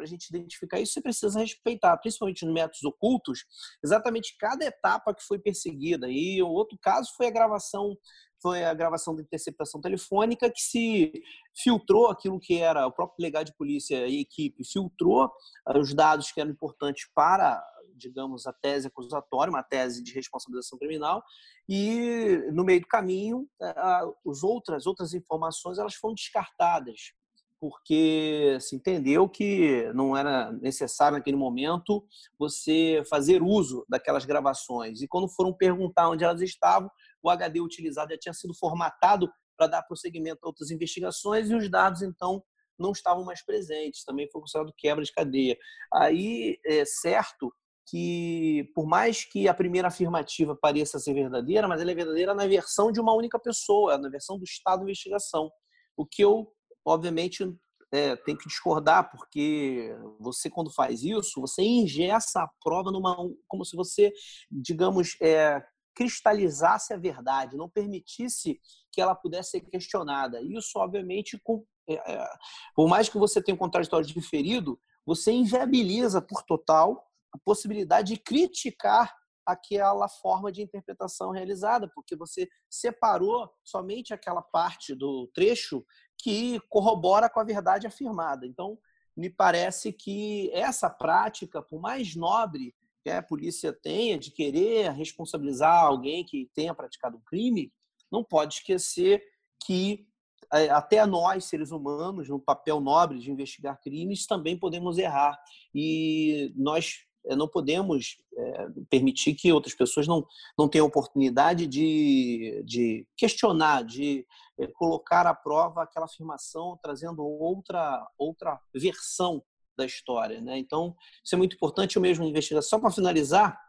para 0.00 0.06
a 0.06 0.08
gente 0.08 0.30
identificar 0.30 0.80
isso, 0.80 0.94
você 0.94 1.02
precisa 1.02 1.40
respeitar, 1.40 1.94
principalmente 1.98 2.46
nos 2.46 2.54
métodos 2.54 2.82
ocultos, 2.84 3.44
exatamente 3.84 4.34
cada 4.38 4.64
etapa 4.64 5.14
que 5.14 5.22
foi 5.22 5.38
perseguida. 5.38 6.08
E 6.08 6.42
o 6.42 6.48
outro 6.48 6.78
caso 6.80 7.10
foi 7.16 7.26
a 7.26 7.30
gravação 7.30 7.96
foi 8.42 8.64
a 8.64 8.72
gravação 8.72 9.14
da 9.14 9.20
interceptação 9.20 9.82
telefônica 9.82 10.50
que 10.50 10.62
se 10.62 11.12
filtrou 11.54 12.08
aquilo 12.08 12.40
que 12.40 12.56
era 12.56 12.86
o 12.86 12.90
próprio 12.90 13.18
delegado 13.18 13.44
de 13.44 13.54
polícia 13.54 14.06
e 14.06 14.22
equipe 14.22 14.64
filtrou 14.64 15.30
ah, 15.66 15.78
os 15.78 15.92
dados 15.92 16.32
que 16.32 16.40
eram 16.40 16.50
importantes 16.50 17.06
para 17.14 17.62
digamos 18.00 18.46
a 18.46 18.52
tese 18.52 18.88
acusatória 18.88 19.50
uma 19.50 19.62
tese 19.62 20.02
de 20.02 20.12
responsabilização 20.12 20.78
criminal 20.78 21.22
e 21.68 22.42
no 22.52 22.64
meio 22.64 22.80
do 22.80 22.86
caminho 22.86 23.48
as 23.60 24.42
outras 24.42 24.86
outras 24.86 25.14
informações 25.14 25.78
elas 25.78 25.94
foram 25.94 26.14
descartadas 26.14 27.12
porque 27.60 28.56
se 28.58 28.74
entendeu 28.74 29.28
que 29.28 29.92
não 29.92 30.16
era 30.16 30.50
necessário 30.50 31.18
naquele 31.18 31.36
momento 31.36 32.02
você 32.38 33.02
fazer 33.08 33.42
uso 33.42 33.84
daquelas 33.86 34.24
gravações. 34.24 35.02
E 35.02 35.06
quando 35.06 35.28
foram 35.28 35.52
perguntar 35.52 36.08
onde 36.08 36.24
elas 36.24 36.40
estavam, 36.40 36.90
o 37.22 37.28
HD 37.28 37.60
utilizado 37.60 38.12
já 38.12 38.18
tinha 38.18 38.32
sido 38.32 38.54
formatado 38.54 39.30
para 39.58 39.66
dar 39.66 39.82
prosseguimento 39.82 40.40
a 40.42 40.48
outras 40.48 40.70
investigações 40.70 41.50
e 41.50 41.54
os 41.54 41.70
dados, 41.70 42.00
então, 42.00 42.42
não 42.78 42.92
estavam 42.92 43.24
mais 43.24 43.44
presentes. 43.44 44.04
Também 44.04 44.26
foi 44.30 44.40
considerado 44.40 44.72
quebra 44.74 45.04
de 45.04 45.12
cadeia. 45.12 45.58
Aí 45.92 46.58
é 46.64 46.82
certo 46.86 47.52
que, 47.90 48.70
por 48.74 48.86
mais 48.86 49.24
que 49.24 49.48
a 49.48 49.54
primeira 49.54 49.88
afirmativa 49.88 50.56
pareça 50.56 50.98
ser 50.98 51.14
verdadeira, 51.14 51.66
mas 51.66 51.80
ela 51.80 51.90
é 51.90 51.94
verdadeira 51.94 52.34
na 52.34 52.46
versão 52.46 52.92
de 52.92 53.00
uma 53.00 53.14
única 53.14 53.38
pessoa, 53.38 53.98
na 53.98 54.08
versão 54.08 54.38
do 54.38 54.44
Estado 54.44 54.80
de 54.80 54.84
investigação. 54.84 55.50
O 55.96 56.06
que 56.06 56.22
eu 56.22 56.52
obviamente, 56.84 57.44
é, 57.92 58.16
tem 58.16 58.36
que 58.36 58.48
discordar, 58.48 59.10
porque 59.10 59.94
você, 60.18 60.48
quando 60.48 60.72
faz 60.72 61.02
isso, 61.02 61.40
você 61.40 61.62
ingessa 61.62 62.42
a 62.42 62.50
prova 62.62 62.90
numa. 62.90 63.16
como 63.48 63.64
se 63.64 63.76
você, 63.76 64.12
digamos, 64.50 65.16
é, 65.20 65.62
cristalizasse 65.94 66.92
a 66.94 66.96
verdade, 66.96 67.56
não 67.56 67.68
permitisse 67.68 68.60
que 68.92 69.00
ela 69.00 69.14
pudesse 69.14 69.50
ser 69.50 69.60
questionada. 69.62 70.40
Isso, 70.40 70.78
obviamente, 70.78 71.38
com, 71.42 71.64
é, 71.88 71.94
é 71.94 72.28
por 72.74 72.88
mais 72.88 73.08
que 73.08 73.18
você 73.18 73.42
tenha 73.42 73.54
um 73.54 73.58
contraditório 73.58 74.06
diferido, 74.06 74.80
você 75.04 75.32
inviabiliza 75.32 76.22
por 76.22 76.42
total 76.42 77.09
a 77.32 77.38
possibilidade 77.44 78.14
de 78.14 78.20
criticar 78.20 79.14
aquela 79.46 80.08
forma 80.08 80.52
de 80.52 80.62
interpretação 80.62 81.30
realizada, 81.30 81.90
porque 81.94 82.14
você 82.14 82.48
separou 82.68 83.50
somente 83.64 84.14
aquela 84.14 84.42
parte 84.42 84.94
do 84.94 85.28
trecho 85.34 85.84
que 86.18 86.60
corrobora 86.68 87.28
com 87.28 87.40
a 87.40 87.44
verdade 87.44 87.86
afirmada. 87.86 88.46
Então, 88.46 88.78
me 89.16 89.28
parece 89.28 89.92
que 89.92 90.50
essa 90.52 90.88
prática, 90.88 91.62
por 91.62 91.80
mais 91.80 92.14
nobre 92.14 92.74
que 93.02 93.10
a 93.10 93.22
polícia 93.22 93.72
tenha 93.72 94.18
de 94.18 94.30
querer 94.30 94.92
responsabilizar 94.92 95.84
alguém 95.84 96.24
que 96.24 96.50
tenha 96.54 96.74
praticado 96.74 97.16
um 97.16 97.22
crime, 97.22 97.72
não 98.10 98.22
pode 98.22 98.56
esquecer 98.56 99.22
que 99.64 100.06
é, 100.52 100.68
até 100.68 101.04
nós, 101.06 101.44
seres 101.44 101.70
humanos, 101.70 102.28
no 102.28 102.40
papel 102.40 102.80
nobre 102.80 103.18
de 103.18 103.30
investigar 103.30 103.80
crimes, 103.80 104.26
também 104.26 104.58
podemos 104.58 104.98
errar. 104.98 105.38
E 105.74 106.52
nós 106.56 107.04
não 107.28 107.48
podemos 107.48 108.16
é, 108.36 108.66
permitir 108.88 109.34
que 109.34 109.52
outras 109.52 109.74
pessoas 109.74 110.06
não, 110.06 110.26
não 110.58 110.68
tenham 110.68 110.86
oportunidade 110.86 111.66
de, 111.66 112.62
de 112.64 113.06
questionar, 113.16 113.84
de 113.84 114.26
é, 114.58 114.66
colocar 114.68 115.26
à 115.26 115.34
prova 115.34 115.82
aquela 115.82 116.06
afirmação, 116.06 116.78
trazendo 116.82 117.22
outra, 117.24 118.06
outra 118.18 118.60
versão 118.74 119.42
da 119.76 119.84
história. 119.84 120.40
Né? 120.40 120.58
Então, 120.58 120.96
isso 121.24 121.34
é 121.34 121.38
muito 121.38 121.56
importante. 121.56 121.96
Eu 121.96 122.02
mesmo 122.02 122.24
investigar, 122.24 122.62
só 122.62 122.78
para 122.78 122.90
finalizar 122.90 123.60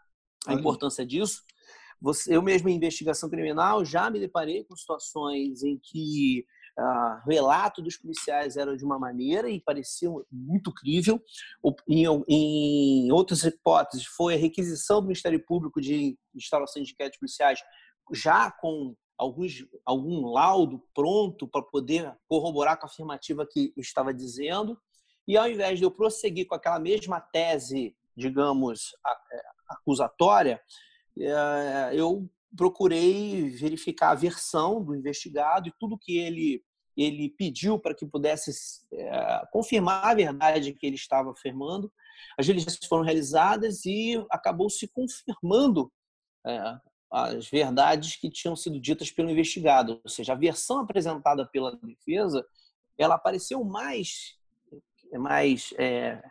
a 0.48 0.54
importância 0.54 1.06
disso, 1.06 1.44
você, 2.02 2.36
eu 2.36 2.42
mesmo 2.42 2.68
em 2.68 2.76
investigação 2.76 3.30
criminal 3.30 3.86
já 3.86 4.10
me 4.10 4.20
deparei 4.20 4.64
com 4.64 4.76
situações 4.76 5.62
em 5.62 5.78
que 5.78 6.46
uh, 6.82 7.22
relato 7.26 7.82
dos 7.82 7.98
policiais 7.98 8.58
era 8.58 8.76
de 8.76 8.84
uma 8.84 8.98
maneira 8.98 9.50
e 9.50 9.60
parecia 9.60 10.10
muito 10.32 10.74
crível. 10.74 11.22
Em, 11.88 12.06
em 12.28 13.12
outras 13.12 13.44
hipóteses, 13.44 14.06
foi 14.06 14.34
a 14.34 14.38
requisição 14.38 15.00
do 15.00 15.08
Ministério 15.08 15.44
Público 15.46 15.80
de 15.80 16.18
instalação 16.36 16.82
de 16.82 16.92
inquéritos 16.92 17.20
policiais 17.20 17.60
já 18.14 18.52
com 18.52 18.96
alguns, 19.18 19.66
algum 19.86 20.26
laudo 20.28 20.84
pronto 20.94 21.48
para 21.48 21.62
poder 21.62 22.14
corroborar 22.28 22.78
com 22.78 22.86
a 22.86 22.90
afirmativa 22.90 23.48
que 23.50 23.74
estava 23.78 24.14
dizendo. 24.14 24.78
E 25.28 25.38
ao 25.38 25.48
invés 25.48 25.78
de 25.78 25.86
eu 25.86 25.92
prosseguir 25.92 26.48
com 26.48 26.56
aquela 26.56 26.80
mesma 26.80 27.22
tese, 27.22 27.96
digamos, 28.18 28.96
é, 29.32 29.42
acusatória, 29.70 30.60
é, 31.18 31.92
eu 31.94 32.28
procurei 32.58 33.50
verificar 33.50 34.10
a 34.10 34.16
versão 34.16 34.84
do 34.84 34.96
investigado 34.96 35.70
e 35.70 35.74
tudo 35.80 35.98
que 35.98 36.18
ele 36.18 36.64
ele 36.96 37.30
pediu 37.30 37.80
para 37.80 37.96
que 37.96 38.06
pudesse 38.06 38.52
é, 38.94 39.46
confirmar 39.52 40.06
a 40.06 40.14
verdade 40.14 40.74
que 40.74 40.86
ele 40.86 40.96
estava 40.96 41.32
afirmando. 41.32 41.92
As 42.38 42.46
diligências 42.46 42.88
foram 42.88 43.04
realizadas 43.04 43.86
e 43.86 44.24
acabou 44.30 44.70
se 44.70 44.88
confirmando 44.88 45.92
é, 46.46 46.78
as 47.12 47.48
verdades 47.50 48.16
que 48.16 48.30
tinham 48.30 48.56
sido 48.56 48.80
ditas 48.80 49.12
pelo 49.12 49.30
investigado. 49.30 50.00
Ou 50.04 50.10
seja, 50.10 50.34
a 50.34 50.38
versão 50.38 50.80
apresentada 50.80 51.46
pela 51.46 51.76
defesa 51.78 52.46
ela 52.98 53.18
pareceu 53.18 53.64
mais 53.64 54.40
mais 55.20 55.74
é, 55.78 56.22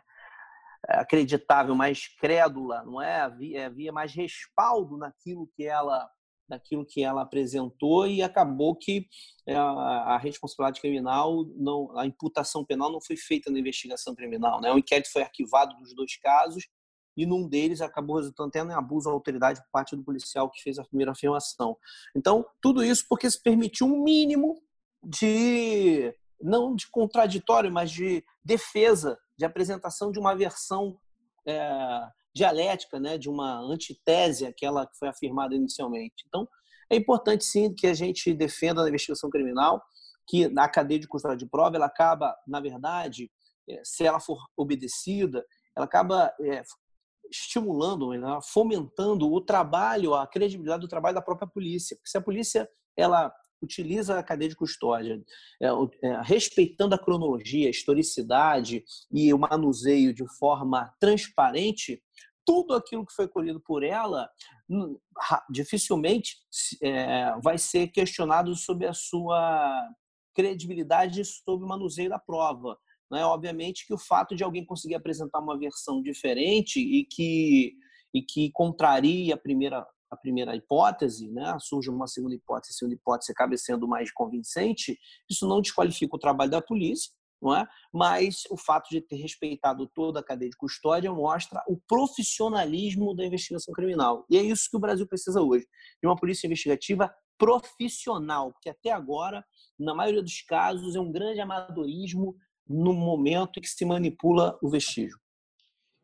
acreditável, 0.87 1.75
mais 1.75 2.07
crédula, 2.07 2.83
não 2.83 3.01
é? 3.01 3.21
Havia, 3.21 3.67
havia 3.67 3.91
mais 3.91 4.13
respaldo 4.13 4.97
naquilo 4.97 5.47
que 5.55 5.65
ela 5.65 6.09
naquilo 6.51 6.85
que 6.85 7.03
ela 7.03 7.21
apresentou 7.21 8.05
e 8.05 8.21
acabou 8.21 8.75
que 8.75 9.07
é, 9.47 9.55
a, 9.55 10.17
responsabilidade 10.17 10.79
criminal, 10.79 11.45
não, 11.55 11.97
a 11.97 12.05
imputação 12.05 12.63
penal 12.63 12.91
não 12.91 13.01
foi 13.01 13.17
feita 13.17 13.49
na 13.49 13.59
investigação 13.59 14.13
criminal. 14.13 14.61
Né? 14.61 14.71
O 14.71 14.77
inquérito 14.77 15.11
foi 15.11 15.23
arquivado 15.23 15.75
dos 15.77 15.95
dois 15.95 16.15
casos 16.17 16.67
e 17.17 17.25
num 17.25 17.47
deles 17.47 17.81
acabou 17.81 18.17
resultando 18.17 18.49
até 18.49 18.59
em 18.59 18.73
abuso 18.73 19.09
à 19.09 19.13
autoridade 19.13 19.61
por 19.61 19.71
parte 19.71 19.95
do 19.95 20.03
policial 20.03 20.49
que 20.49 20.61
fez 20.61 20.77
a 20.77 20.83
primeira 20.83 21.11
afirmação. 21.11 21.75
Então, 22.15 22.45
tudo 22.61 22.83
isso 22.83 23.05
porque 23.09 23.29
se 23.29 23.41
permitiu 23.41 23.87
um 23.87 24.03
mínimo 24.03 24.61
de, 25.03 26.13
não 26.39 26.75
de 26.75 26.89
contraditório, 26.89 27.71
mas 27.71 27.91
de 27.91 28.23
defesa 28.43 29.17
de 29.37 29.45
apresentação 29.45 30.11
de 30.11 30.19
uma 30.19 30.35
versão 30.35 30.99
é, 31.47 32.07
dialética, 32.33 32.99
né, 32.99 33.17
de 33.17 33.29
uma 33.29 33.59
antitese 33.59 34.45
àquela 34.45 34.85
que 34.87 34.97
foi 34.97 35.07
afirmada 35.07 35.55
inicialmente. 35.55 36.23
Então, 36.27 36.47
é 36.89 36.95
importante 36.95 37.43
sim 37.45 37.73
que 37.73 37.87
a 37.87 37.93
gente 37.93 38.33
defenda 38.33 38.83
a 38.83 38.87
investigação 38.87 39.29
criminal, 39.29 39.81
que 40.27 40.47
na 40.47 40.67
cadeia 40.67 40.99
de 40.99 41.07
custódia 41.07 41.37
de 41.37 41.49
prova 41.49 41.75
ela 41.75 41.85
acaba, 41.85 42.35
na 42.47 42.59
verdade, 42.59 43.29
é, 43.69 43.81
se 43.83 44.05
ela 44.05 44.19
for 44.19 44.37
obedecida, 44.55 45.45
ela 45.75 45.85
acaba 45.85 46.33
é, 46.41 46.63
estimulando, 47.29 48.09
né, 48.09 48.39
fomentando 48.43 49.31
o 49.31 49.41
trabalho, 49.41 50.13
a 50.13 50.27
credibilidade 50.27 50.81
do 50.81 50.87
trabalho 50.87 51.15
da 51.15 51.21
própria 51.21 51.47
polícia. 51.47 51.95
Porque 51.95 52.09
se 52.09 52.17
a 52.17 52.21
polícia 52.21 52.69
ela 52.95 53.33
utiliza 53.61 54.17
a 54.17 54.23
cadeia 54.23 54.49
de 54.49 54.55
custódia, 54.55 55.21
é, 55.61 55.67
é, 56.03 56.21
respeitando 56.23 56.95
a 56.95 56.99
cronologia, 56.99 57.67
a 57.67 57.71
historicidade 57.71 58.83
e 59.11 59.33
o 59.33 59.39
manuseio 59.39 60.13
de 60.13 60.25
forma 60.37 60.93
transparente, 60.99 62.01
tudo 62.45 62.73
aquilo 62.73 63.05
que 63.05 63.13
foi 63.13 63.27
colhido 63.27 63.61
por 63.61 63.83
ela 63.83 64.29
dificilmente 65.49 66.37
é, 66.81 67.33
vai 67.41 67.57
ser 67.57 67.89
questionado 67.89 68.55
sobre 68.55 68.87
a 68.87 68.93
sua 68.93 69.89
credibilidade 70.33 71.23
sobre 71.25 71.65
o 71.65 71.67
manuseio 71.67 72.09
da 72.09 72.17
prova. 72.17 72.77
Né? 73.11 73.23
Obviamente 73.25 73.85
que 73.85 73.93
o 73.93 73.97
fato 73.97 74.35
de 74.35 74.43
alguém 74.43 74.65
conseguir 74.65 74.95
apresentar 74.95 75.39
uma 75.39 75.57
versão 75.57 76.01
diferente 76.01 76.79
e 76.79 77.05
que, 77.05 77.75
e 78.13 78.21
que 78.21 78.49
contraria 78.53 79.35
a 79.35 79.37
primeira 79.37 79.85
a 80.11 80.17
primeira 80.17 80.55
hipótese, 80.55 81.31
né, 81.31 81.57
surge 81.59 81.89
uma 81.89 82.05
segunda 82.05 82.35
hipótese, 82.35 82.73
a 82.73 82.77
segunda 82.77 82.95
hipótese 82.95 83.31
acaba 83.31 83.55
sendo 83.55 83.87
mais 83.87 84.11
convincente, 84.11 84.99
isso 85.29 85.47
não 85.47 85.61
desqualifica 85.61 86.15
o 86.15 86.19
trabalho 86.19 86.51
da 86.51 86.61
polícia, 86.61 87.11
não 87.41 87.55
é? 87.55 87.65
mas 87.91 88.43
o 88.51 88.57
fato 88.57 88.89
de 88.89 89.01
ter 89.01 89.15
respeitado 89.15 89.89
toda 89.95 90.19
a 90.19 90.23
cadeia 90.23 90.51
de 90.51 90.57
custódia 90.57 91.11
mostra 91.11 91.63
o 91.67 91.79
profissionalismo 91.87 93.15
da 93.15 93.25
investigação 93.25 93.73
criminal. 93.73 94.25
E 94.29 94.37
é 94.37 94.43
isso 94.43 94.69
que 94.69 94.77
o 94.77 94.79
Brasil 94.79 95.07
precisa 95.07 95.41
hoje, 95.41 95.65
de 96.01 96.07
uma 96.07 96.15
polícia 96.15 96.45
investigativa 96.45 97.11
profissional, 97.39 98.51
porque 98.51 98.69
até 98.69 98.91
agora, 98.91 99.43
na 99.79 99.95
maioria 99.95 100.21
dos 100.21 100.41
casos, 100.43 100.95
é 100.95 100.99
um 100.99 101.11
grande 101.11 101.39
amadorismo 101.39 102.35
no 102.67 102.93
momento 102.93 103.57
em 103.57 103.61
que 103.61 103.67
se 103.67 103.83
manipula 103.83 104.59
o 104.61 104.69
vestígio. 104.69 105.17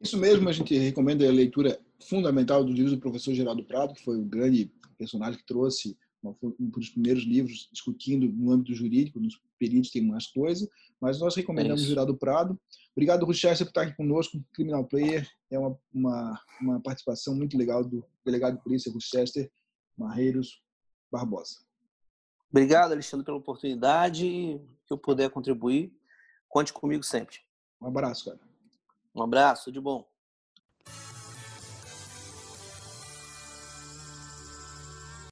Isso 0.02 0.17
mesmo, 0.17 0.50
a 0.50 0.52
gente 0.52 0.76
recomenda 0.78 1.28
a 1.28 1.32
leitura 1.32 1.80
fundamental 2.00 2.64
do 2.64 2.72
livro 2.72 2.92
do 2.92 3.00
professor 3.00 3.34
Geraldo 3.34 3.64
Prado, 3.64 3.94
que 3.94 4.04
foi 4.04 4.18
o 4.18 4.26
grande 4.26 4.72
personagem 4.98 5.40
que 5.40 5.46
trouxe 5.46 5.98
um 6.24 6.70
dos 6.70 6.90
primeiros 6.90 7.24
livros 7.24 7.70
discutindo 7.72 8.28
no 8.30 8.52
âmbito 8.52 8.74
jurídico, 8.74 9.20
nos 9.20 9.40
períodos 9.58 9.92
tem 9.92 10.06
mais 10.06 10.28
coisa, 10.28 10.68
mas 11.00 11.20
nós 11.20 11.36
recomendamos 11.36 11.84
é 11.84 11.86
Geraldo 11.86 12.18
Prado. 12.18 12.60
Obrigado, 12.92 13.26
Ruchester, 13.26 13.66
por 13.66 13.72
estar 13.72 13.82
aqui 13.84 13.96
conosco. 13.96 14.44
Criminal 14.54 14.86
Player 14.86 15.28
é 15.52 15.58
uma, 15.58 15.78
uma, 15.94 16.42
uma 16.62 16.82
participação 16.82 17.36
muito 17.36 17.58
legal 17.58 17.84
do 17.84 18.04
delegado 18.26 18.58
de 18.58 18.64
polícia 18.64 18.92
Ruchester 18.92 19.50
Marreiros 19.98 20.62
Barbosa. 21.12 21.60
Obrigado, 22.50 22.92
Alexandre, 22.92 23.26
pela 23.26 23.38
oportunidade. 23.38 24.60
Que 24.86 24.94
eu 24.94 24.98
puder 24.98 25.30
contribuir, 25.30 25.94
conte 26.48 26.72
comigo 26.72 27.04
sempre. 27.04 27.38
Um 27.82 27.88
abraço, 27.88 28.26
cara. 28.26 28.40
Um 29.14 29.22
abraço, 29.22 29.72
de 29.72 29.80
bom. 29.80 30.08